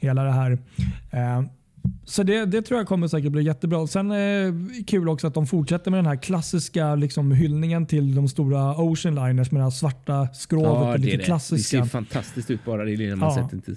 hela 0.00 0.22
det 0.24 0.32
här. 0.32 0.52
Eh, 1.10 1.42
så 2.04 2.22
det, 2.22 2.44
det 2.46 2.62
tror 2.62 2.80
jag 2.80 2.86
kommer 2.86 3.08
säkert 3.08 3.32
bli 3.32 3.42
jättebra. 3.42 3.86
Sen 3.86 4.10
eh, 4.10 4.52
kul 4.86 5.08
också 5.08 5.26
att 5.26 5.34
de 5.34 5.46
fortsätter 5.46 5.90
med 5.90 5.98
den 5.98 6.06
här 6.06 6.16
klassiska 6.16 6.94
liksom, 6.94 7.32
hyllningen 7.32 7.86
till 7.86 8.14
de 8.14 8.28
stora 8.28 8.76
Ocean 8.82 9.14
Liners 9.14 9.50
med 9.50 9.60
det 9.60 9.64
här 9.64 9.70
svarta 9.70 10.28
skrovet. 10.34 10.66
ja 10.70 10.92
det, 10.92 10.98
lite 10.98 11.08
är 11.08 11.12
det. 11.12 11.16
det 11.18 11.24
klassiska. 11.24 11.82
ser 11.84 11.88
fantastiskt 11.90 12.50
ut 12.50 12.64
bara 12.64 12.84
det 12.84 12.96
lilla 12.96 13.16
man 13.16 13.28
Ja. 13.36 13.44
sett 13.44 13.52
inte. 13.52 13.74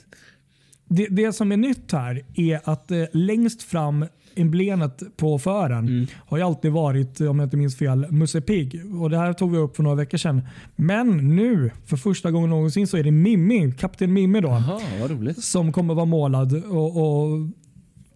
Det, 0.92 1.08
det 1.10 1.34
som 1.34 1.52
är 1.52 1.58
nytt 1.58 1.92
här 1.92 2.22
är 2.36 2.60
att 2.64 2.92
eh, 2.92 3.04
längst 3.14 3.64
fram 3.64 4.06
emblemet 4.36 5.04
på 5.18 5.40
fören 5.40 5.88
Mm. 5.88 6.08
har 6.16 6.38
ju 6.38 6.44
alltid 6.44 6.72
varit, 6.72 7.22
om 7.22 7.40
jag 7.40 7.46
inte 7.46 7.58
minns 7.58 7.78
fel, 7.78 8.12
Musse 8.12 8.42
Pigg. 8.42 8.82
Och 9.02 9.10
det 9.10 9.18
här 9.18 9.34
tog 9.34 9.52
vi 9.52 9.58
upp 9.58 9.76
för 9.76 9.84
några 9.84 9.96
veckor 9.96 10.18
sedan. 10.18 10.42
Men 10.76 11.36
nu, 11.36 11.72
för 11.86 11.98
första 11.98 12.32
gången 12.32 12.50
någonsin, 12.50 12.88
så 12.88 12.98
är 12.98 13.04
det 13.04 13.12
Mimmi, 13.12 13.72
Kapten 13.72 14.14
Mimmi 14.14 14.42
då, 14.42 14.64
roligt. 15.10 15.44
som 15.44 15.72
kommer 15.72 15.94
vara 15.94 16.06
målad. 16.06 16.64
Och, 16.66 16.98
och 16.98 17.40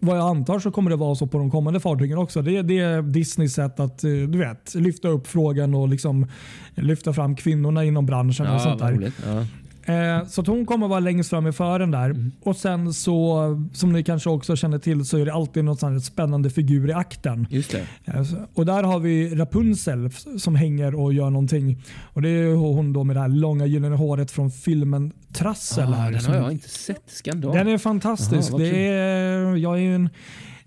vad 0.04 0.16
jag 0.18 0.28
antar 0.28 0.58
så 0.58 0.70
kommer 0.70 0.90
det 0.90 0.96
vara 0.96 1.14
så 1.14 1.26
på 1.26 1.38
de 1.38 1.50
kommande 1.50 1.80
fartygen 1.80 2.18
också. 2.18 2.42
Det, 2.42 2.62
det 2.62 2.78
är 2.78 3.02
Disneys 3.02 3.54
sätt 3.54 3.80
att 3.80 4.04
eh, 4.04 4.10
du 4.10 4.38
vet, 4.38 4.74
lyfta 4.74 5.08
upp 5.08 5.26
frågan 5.26 5.74
och 5.74 5.88
liksom 5.88 6.26
lyfta 6.74 7.12
fram 7.12 7.36
kvinnorna 7.36 7.84
inom 7.84 8.06
branschen. 8.06 8.46
och 8.46 8.54
Ja, 8.54 8.58
sånt 8.58 8.80
vad 8.80 9.00
där. 9.00 9.12
Ja. 9.26 9.46
Eh, 9.86 10.26
Så 10.26 10.42
hon 10.46 10.66
kommer 10.66 10.88
vara 10.88 11.00
längst 11.00 11.30
fram 11.30 11.46
i 11.46 11.52
fören 11.52 11.90
där. 11.90 12.10
Mm. 12.10 12.32
Och 12.42 12.56
sen 12.56 12.92
så, 12.94 13.44
som 13.72 13.92
ni 13.92 14.02
kanske 14.04 14.30
också 14.30 14.56
känner 14.56 14.78
till, 14.78 15.04
så 15.04 15.18
är 15.18 15.24
det 15.24 15.32
alltid 15.34 15.64
något 15.64 15.80
sånt 15.80 15.92
här 15.92 16.00
spännande 16.00 16.50
figur 16.50 16.88
i 16.90 16.92
akten. 16.92 17.46
Just 17.50 17.70
det. 17.70 17.86
Eh, 18.04 18.22
Och 18.54 18.66
där 18.66 18.82
har 18.82 18.98
vi 18.98 19.34
Rapunzel 19.34 20.10
som 20.38 20.54
hänger 20.54 20.94
och 20.94 21.12
gör 21.12 21.30
någonting. 21.30 21.82
Och 22.02 22.22
Det 22.22 22.28
är 22.28 22.54
hon 22.54 22.92
då 22.92 23.04
med 23.04 23.16
det 23.16 23.20
här 23.20 23.28
långa 23.28 23.66
gyllene 23.66 23.96
håret 23.96 24.30
från 24.30 24.50
filmen 24.50 25.12
Trassel. 25.32 25.94
Ah, 25.94 26.10
den 26.10 26.24
har 26.24 26.34
jag 26.34 26.52
inte 26.52 26.68
sett. 26.68 27.02
Skandal. 27.06 27.54
den 27.56 27.68
är 27.68 27.78
fantastisk. 27.78 28.52
Vad 28.52 28.60
det 28.60 28.88
är, 28.88 29.56
jag 29.56 29.78
är 29.82 29.94
en 29.94 30.08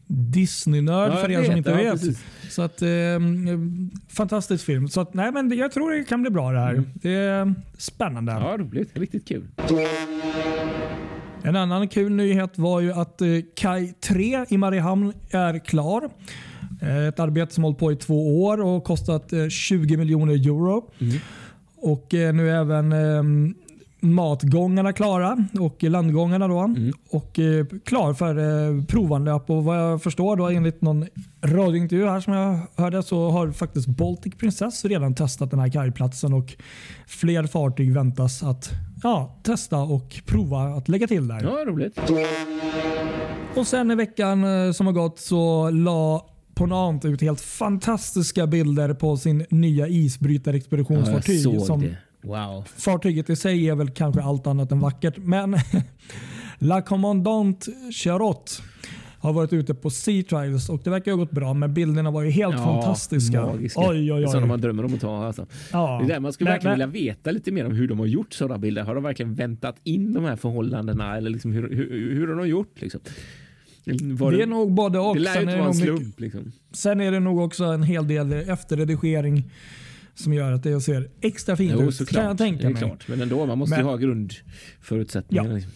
Disney-nörd 0.07 1.11
Ja, 1.11 1.15
för 1.17 1.31
er 1.31 1.35
som 1.35 1.47
vet, 1.47 1.57
inte 1.57 1.69
ja, 1.69 1.75
vet. 1.77 1.91
precis. 1.91 2.23
Så 2.49 2.61
att, 2.61 2.81
eh, 2.81 2.87
fantastisk 4.09 4.65
film. 4.65 4.87
Så 4.87 5.01
att, 5.01 5.13
nej, 5.13 5.31
men 5.31 5.57
jag 5.57 5.71
tror 5.71 5.91
det 5.91 6.03
kan 6.03 6.21
bli 6.21 6.31
bra 6.31 6.51
det 6.51 6.59
här. 6.59 6.83
Det 6.93 7.13
är 7.15 7.53
spännande. 7.77 8.31
Mm. 8.31 8.43
Ja, 8.43 8.57
roligt. 8.57 8.89
Riktigt 8.97 9.27
kul. 9.27 9.47
En 11.43 11.55
annan 11.55 11.87
kul 11.87 12.11
nyhet 12.11 12.57
var 12.57 12.79
ju 12.81 12.91
att 12.93 13.21
eh, 13.21 13.27
Kaj 13.55 13.93
3 13.93 14.45
i 14.49 14.57
Mariehamn 14.57 15.13
är 15.31 15.59
klar. 15.59 16.09
Eh, 16.81 17.07
Ett 17.07 17.19
arbete 17.19 17.53
som 17.53 17.63
hållit 17.63 17.79
på 17.79 17.91
i 17.91 17.95
två 17.95 18.43
år 18.45 18.61
och 18.61 18.83
kostat 18.83 19.33
eh, 19.33 19.47
20 19.49 19.97
miljoner 19.97 20.33
euro. 20.33 20.91
Och 21.75 22.13
eh, 22.13 22.33
nu 22.33 22.51
även 22.51 22.91
eh, 22.91 23.23
matgångarna 23.99 24.93
klara 24.93 25.37
och 25.59 25.83
landgångarna 25.83 26.47
då. 26.47 26.75
Och 27.09 27.39
eh, 27.39 27.65
klar 27.85 28.13
för 28.13 28.37
eh, 28.37 28.83
provanlöp. 28.83 29.49
Och 29.49 29.63
vad 29.63 29.77
jag 29.77 30.01
förstår 30.03 30.35
då 30.35 30.47
enligt 30.47 30.81
någon 30.81 31.05
radiointervju 31.45 32.05
här 32.07 32.19
som 32.19 32.33
jag 32.33 32.59
hörde 32.75 33.03
så 33.03 33.29
har 33.29 33.51
faktiskt 33.51 33.87
Baltic 33.87 34.33
Princess 34.35 34.85
redan 34.85 35.15
testat 35.15 35.51
den 35.51 35.59
här 35.59 35.69
kajplatsen 35.69 36.33
och 36.33 36.53
fler 37.07 37.43
fartyg 37.47 37.93
väntas 37.93 38.43
att 38.43 38.69
ja, 39.03 39.39
testa 39.43 39.77
och 39.77 40.15
prova 40.25 40.59
att 40.61 40.89
lägga 40.89 41.07
till 41.07 41.27
där. 41.27 41.39
Ja, 41.43 41.65
roligt. 41.71 41.99
Och 43.55 43.67
sen 43.67 43.91
i 43.91 43.95
veckan 43.95 44.43
eh, 44.65 44.71
som 44.71 44.85
har 44.85 44.93
gått 44.93 45.19
så 45.19 45.69
la 45.69 46.25
Ponant 46.55 47.05
ut 47.05 47.21
helt 47.21 47.41
fantastiska 47.41 48.47
bilder 48.47 48.93
på 48.93 49.17
sin 49.17 49.45
nya 49.49 49.87
Ja, 49.87 49.93
isbrytarexpeditionsfartyg. 49.93 51.41
såg 51.43 51.61
som 51.61 51.81
det. 51.81 51.97
Wow. 52.27 52.67
Fartyget 52.77 53.29
i 53.29 53.35
sig 53.35 53.69
är 53.69 53.75
väl 53.75 53.89
kanske 53.89 54.21
allt 54.21 54.47
annat 54.47 54.71
än 54.71 54.79
vackert, 54.79 55.17
men 55.17 55.55
La 56.59 56.81
Commandant 56.81 57.65
Charot 57.93 58.61
har 59.19 59.33
varit 59.33 59.53
ute 59.53 59.73
på 59.73 59.89
Sea 59.89 60.23
Trials 60.23 60.69
och 60.69 60.81
det 60.83 60.89
verkar 60.89 61.11
ha 61.11 61.17
gått 61.17 61.31
bra, 61.31 61.53
men 61.53 61.73
bilderna 61.73 62.11
var 62.11 62.21
ju 62.23 62.29
helt 62.29 62.55
fantastiska. 62.55 63.41
Magiska. 63.45 63.79
Oj, 63.79 64.13
oj, 64.13 64.19
Det 64.19 64.23
är 64.23 64.27
sådana 64.27 64.43
oj. 64.45 64.47
man 64.47 64.61
drömmer 64.61 64.85
om 64.85 64.93
att 64.93 65.01
ta. 65.01 65.25
Alltså. 65.25 65.45
Ja. 65.71 65.97
Det 65.99 66.05
är 66.05 66.13
där 66.13 66.19
man 66.19 66.33
skulle 66.33 66.49
Men- 66.49 66.53
verkligen 66.55 66.79
men- 66.79 66.91
vilja 66.91 67.13
veta 67.13 67.31
lite 67.31 67.51
mer 67.51 67.65
om 67.65 67.71
hur 67.71 67.87
de 67.87 67.99
har 67.99 68.05
gjort 68.05 68.33
sådana 68.33 68.57
bilder. 68.57 68.83
Har 68.83 68.95
de 68.95 69.03
verkligen 69.03 69.35
väntat 69.35 69.75
in 69.83 70.13
de 70.13 70.23
här 70.23 70.35
förhållandena 70.35 71.17
eller 71.17 71.29
liksom 71.29 71.51
hur, 71.51 71.69
hur, 71.75 72.15
hur 72.15 72.27
har 72.27 72.35
de 72.35 72.47
gjort? 72.49 72.81
Liksom? 72.81 72.99
Var 74.17 74.31
Det 74.31 74.41
är 74.43 74.47
nog 74.47 74.71
både 74.73 74.99
och. 74.99 75.15
det 75.15 75.21
lär 75.21 75.35
ju 75.35 75.41
inte 75.41 75.51
det 75.53 75.57
vara 75.59 75.67
en 75.69 75.73
slump. 75.75 76.19
Liksom. 76.19 76.51
sen 76.71 77.01
är 77.01 77.11
det 77.11 77.19
nog 77.19 77.39
också 77.39 77.63
en 77.65 77.83
hel 77.83 78.07
del 78.07 78.33
efterredigering 78.33 79.51
som 80.17 80.33
gör 80.33 80.51
att 80.51 80.63
det 80.63 80.81
ser 80.81 81.09
extra 81.21 81.55
fint 81.55 81.73
Jo, 81.79 81.87
ut. 81.87 81.95
såklart. 81.95 82.15
Kan 82.21 82.25
jag 82.25 82.37
tänka 82.37 82.61
det 82.61 82.67
är 82.67 82.71
mig. 82.73 82.81
klart. 82.81 83.07
Men 83.07 83.21
ändå, 83.21 83.45
man 83.45 83.57
måste 83.57 83.75
Men- 83.75 83.85
ju 83.85 83.89
ha 83.91 83.97
grundförutsättningarna. 83.97 85.49
Ja. 85.49 85.55
Liksom. 85.55 85.71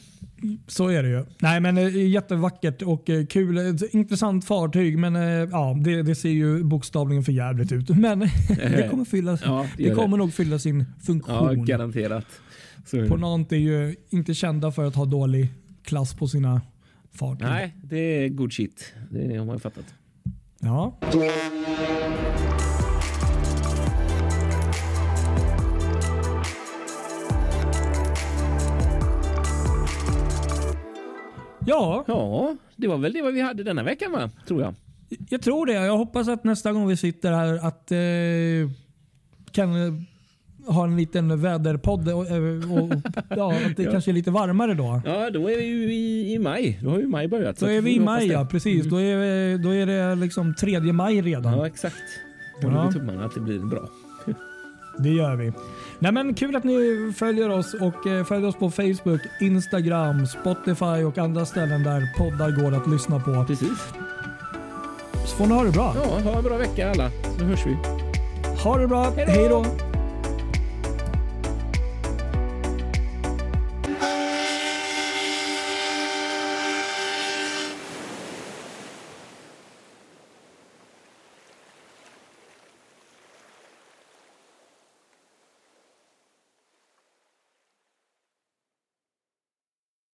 Så 0.67 0.87
är 0.87 1.03
det 1.03 1.09
ju. 1.09 1.25
Nej, 1.39 1.59
men 1.59 1.77
eh, 1.77 2.07
jättevackert 2.07 2.81
och 2.81 3.09
eh, 3.09 3.25
kul. 3.25 3.57
Ett 3.57 3.93
intressant 3.93 4.45
fartyg, 4.45 4.97
men 4.97 5.15
eh, 5.15 5.21
ja, 5.51 5.77
det, 5.83 6.01
det 6.03 6.15
ser 6.15 6.29
ju 6.29 6.63
bokstavligen 6.63 7.23
för 7.23 7.31
jävligt 7.31 7.71
ut. 7.71 7.89
Men 7.97 8.19
det 8.49 8.87
kommer, 8.91 9.05
fylla, 9.05 9.37
Ja, 9.45 9.67
det 9.77 9.83
det 9.89 9.95
kommer 9.95 10.17
nog 10.17 10.33
fylla 10.33 10.59
sin 10.59 10.79
Ja, 10.79 10.85
funktion. 11.05 11.65
garanterat. 11.65 12.25
Så 12.85 12.97
det. 12.97 13.07
Ponant 13.07 13.51
är 13.51 13.55
ju 13.57 13.95
inte 14.09 14.33
kända 14.33 14.71
för 14.71 14.85
att 14.87 14.95
ha 14.95 15.05
dålig 15.05 15.47
klass 15.83 16.13
på 16.13 16.27
sina 16.27 16.61
fartyg. 17.13 17.47
Nej, 17.47 17.75
det 17.83 17.97
är 18.25 18.29
good 18.29 18.53
shit. 18.53 18.93
Det 19.11 19.37
har 19.37 19.45
man 19.45 19.55
ju 19.55 19.59
fattat. 19.59 19.85
Ja. 20.59 20.97
Ja, 31.65 32.03
Ja, 32.07 32.55
det 32.75 32.87
var 32.87 32.97
väl 32.97 33.13
det 33.13 33.31
vi 33.31 33.41
hade 33.41 33.63
denna 33.63 33.83
veckan 33.83 34.11
va? 34.11 34.29
Tror 34.47 34.61
jag. 34.61 34.73
jag 35.29 35.41
tror 35.41 35.65
det. 35.65 35.73
Jag 35.73 35.97
hoppas 35.97 36.27
att 36.27 36.43
nästa 36.43 36.71
gång 36.73 36.87
vi 36.87 36.97
sitter 36.97 37.31
här 37.31 37.53
att 37.67 37.91
eh, 37.91 38.71
kan 39.51 39.75
eh, 39.87 39.93
ha 40.73 40.83
en 40.83 40.97
liten 40.97 41.41
väderpodd 41.41 42.07
och, 42.09 42.27
eh, 42.27 42.71
och 42.73 42.89
ja, 43.29 43.53
att 43.65 43.77
det 43.77 43.83
Ja. 43.83 43.91
kanske 43.91 44.11
är 44.11 44.13
lite 44.13 44.31
varmare 44.31 44.73
då. 44.73 45.01
Ja, 45.05 45.29
då 45.29 45.49
är 45.51 45.57
vi 45.57 45.63
ju 45.65 45.93
i, 45.93 46.33
i 46.33 46.39
maj. 46.39 46.79
Då 46.83 46.89
har 46.89 46.99
ju 46.99 47.07
maj 47.07 47.27
börjat. 47.27 47.59
Då 47.59 47.65
är 47.65 47.81
vi 47.81 47.95
i 47.95 47.99
maj, 47.99 48.27
ja 48.27 48.47
precis. 48.51 48.85
Då 48.85 49.01
är, 49.01 49.57
då 49.57 49.69
är 49.75 49.85
det 49.85 50.15
liksom 50.15 50.55
3 50.55 50.79
maj 50.93 51.21
redan. 51.21 51.53
Ja, 51.57 51.67
exakt. 51.67 51.95
Håller 52.63 52.75
Ja. 52.77 52.91
tummarna 52.91 53.25
att 53.25 53.33
det 53.33 53.39
blir 53.41 53.59
bra. 53.59 53.89
Det 54.97 55.09
gör 55.09 55.35
vi. 55.35 55.51
Nej, 55.99 56.11
men 56.11 56.33
kul 56.33 56.55
att 56.55 56.63
ni 56.63 57.13
följer 57.17 57.49
oss 57.49 57.73
och 57.73 58.07
eh, 58.07 58.25
följer 58.25 58.47
oss 58.49 58.55
på 58.55 58.71
Facebook, 58.71 59.21
Instagram, 59.39 60.27
Spotify 60.27 61.03
och 61.05 61.17
andra 61.17 61.45
ställen 61.45 61.83
där 61.83 62.17
poddar 62.17 62.51
går 62.51 62.77
att 62.77 62.87
lyssna 62.87 63.19
på. 63.19 63.45
Precis. 63.47 63.79
Så 65.25 65.35
får 65.37 65.47
ni 65.47 65.53
ha 65.53 65.63
det 65.63 65.71
bra. 65.71 65.95
Ja, 65.95 66.31
ha 66.31 66.37
en 66.37 66.43
bra 66.43 66.57
vecka 66.57 66.91
alla. 66.91 67.11
Så 67.37 67.43
hörs 67.43 67.65
vi. 67.65 67.77
Ha 68.63 68.77
det 68.77 68.87
bra. 68.87 69.13
Hej 69.17 69.49
då. 69.49 69.90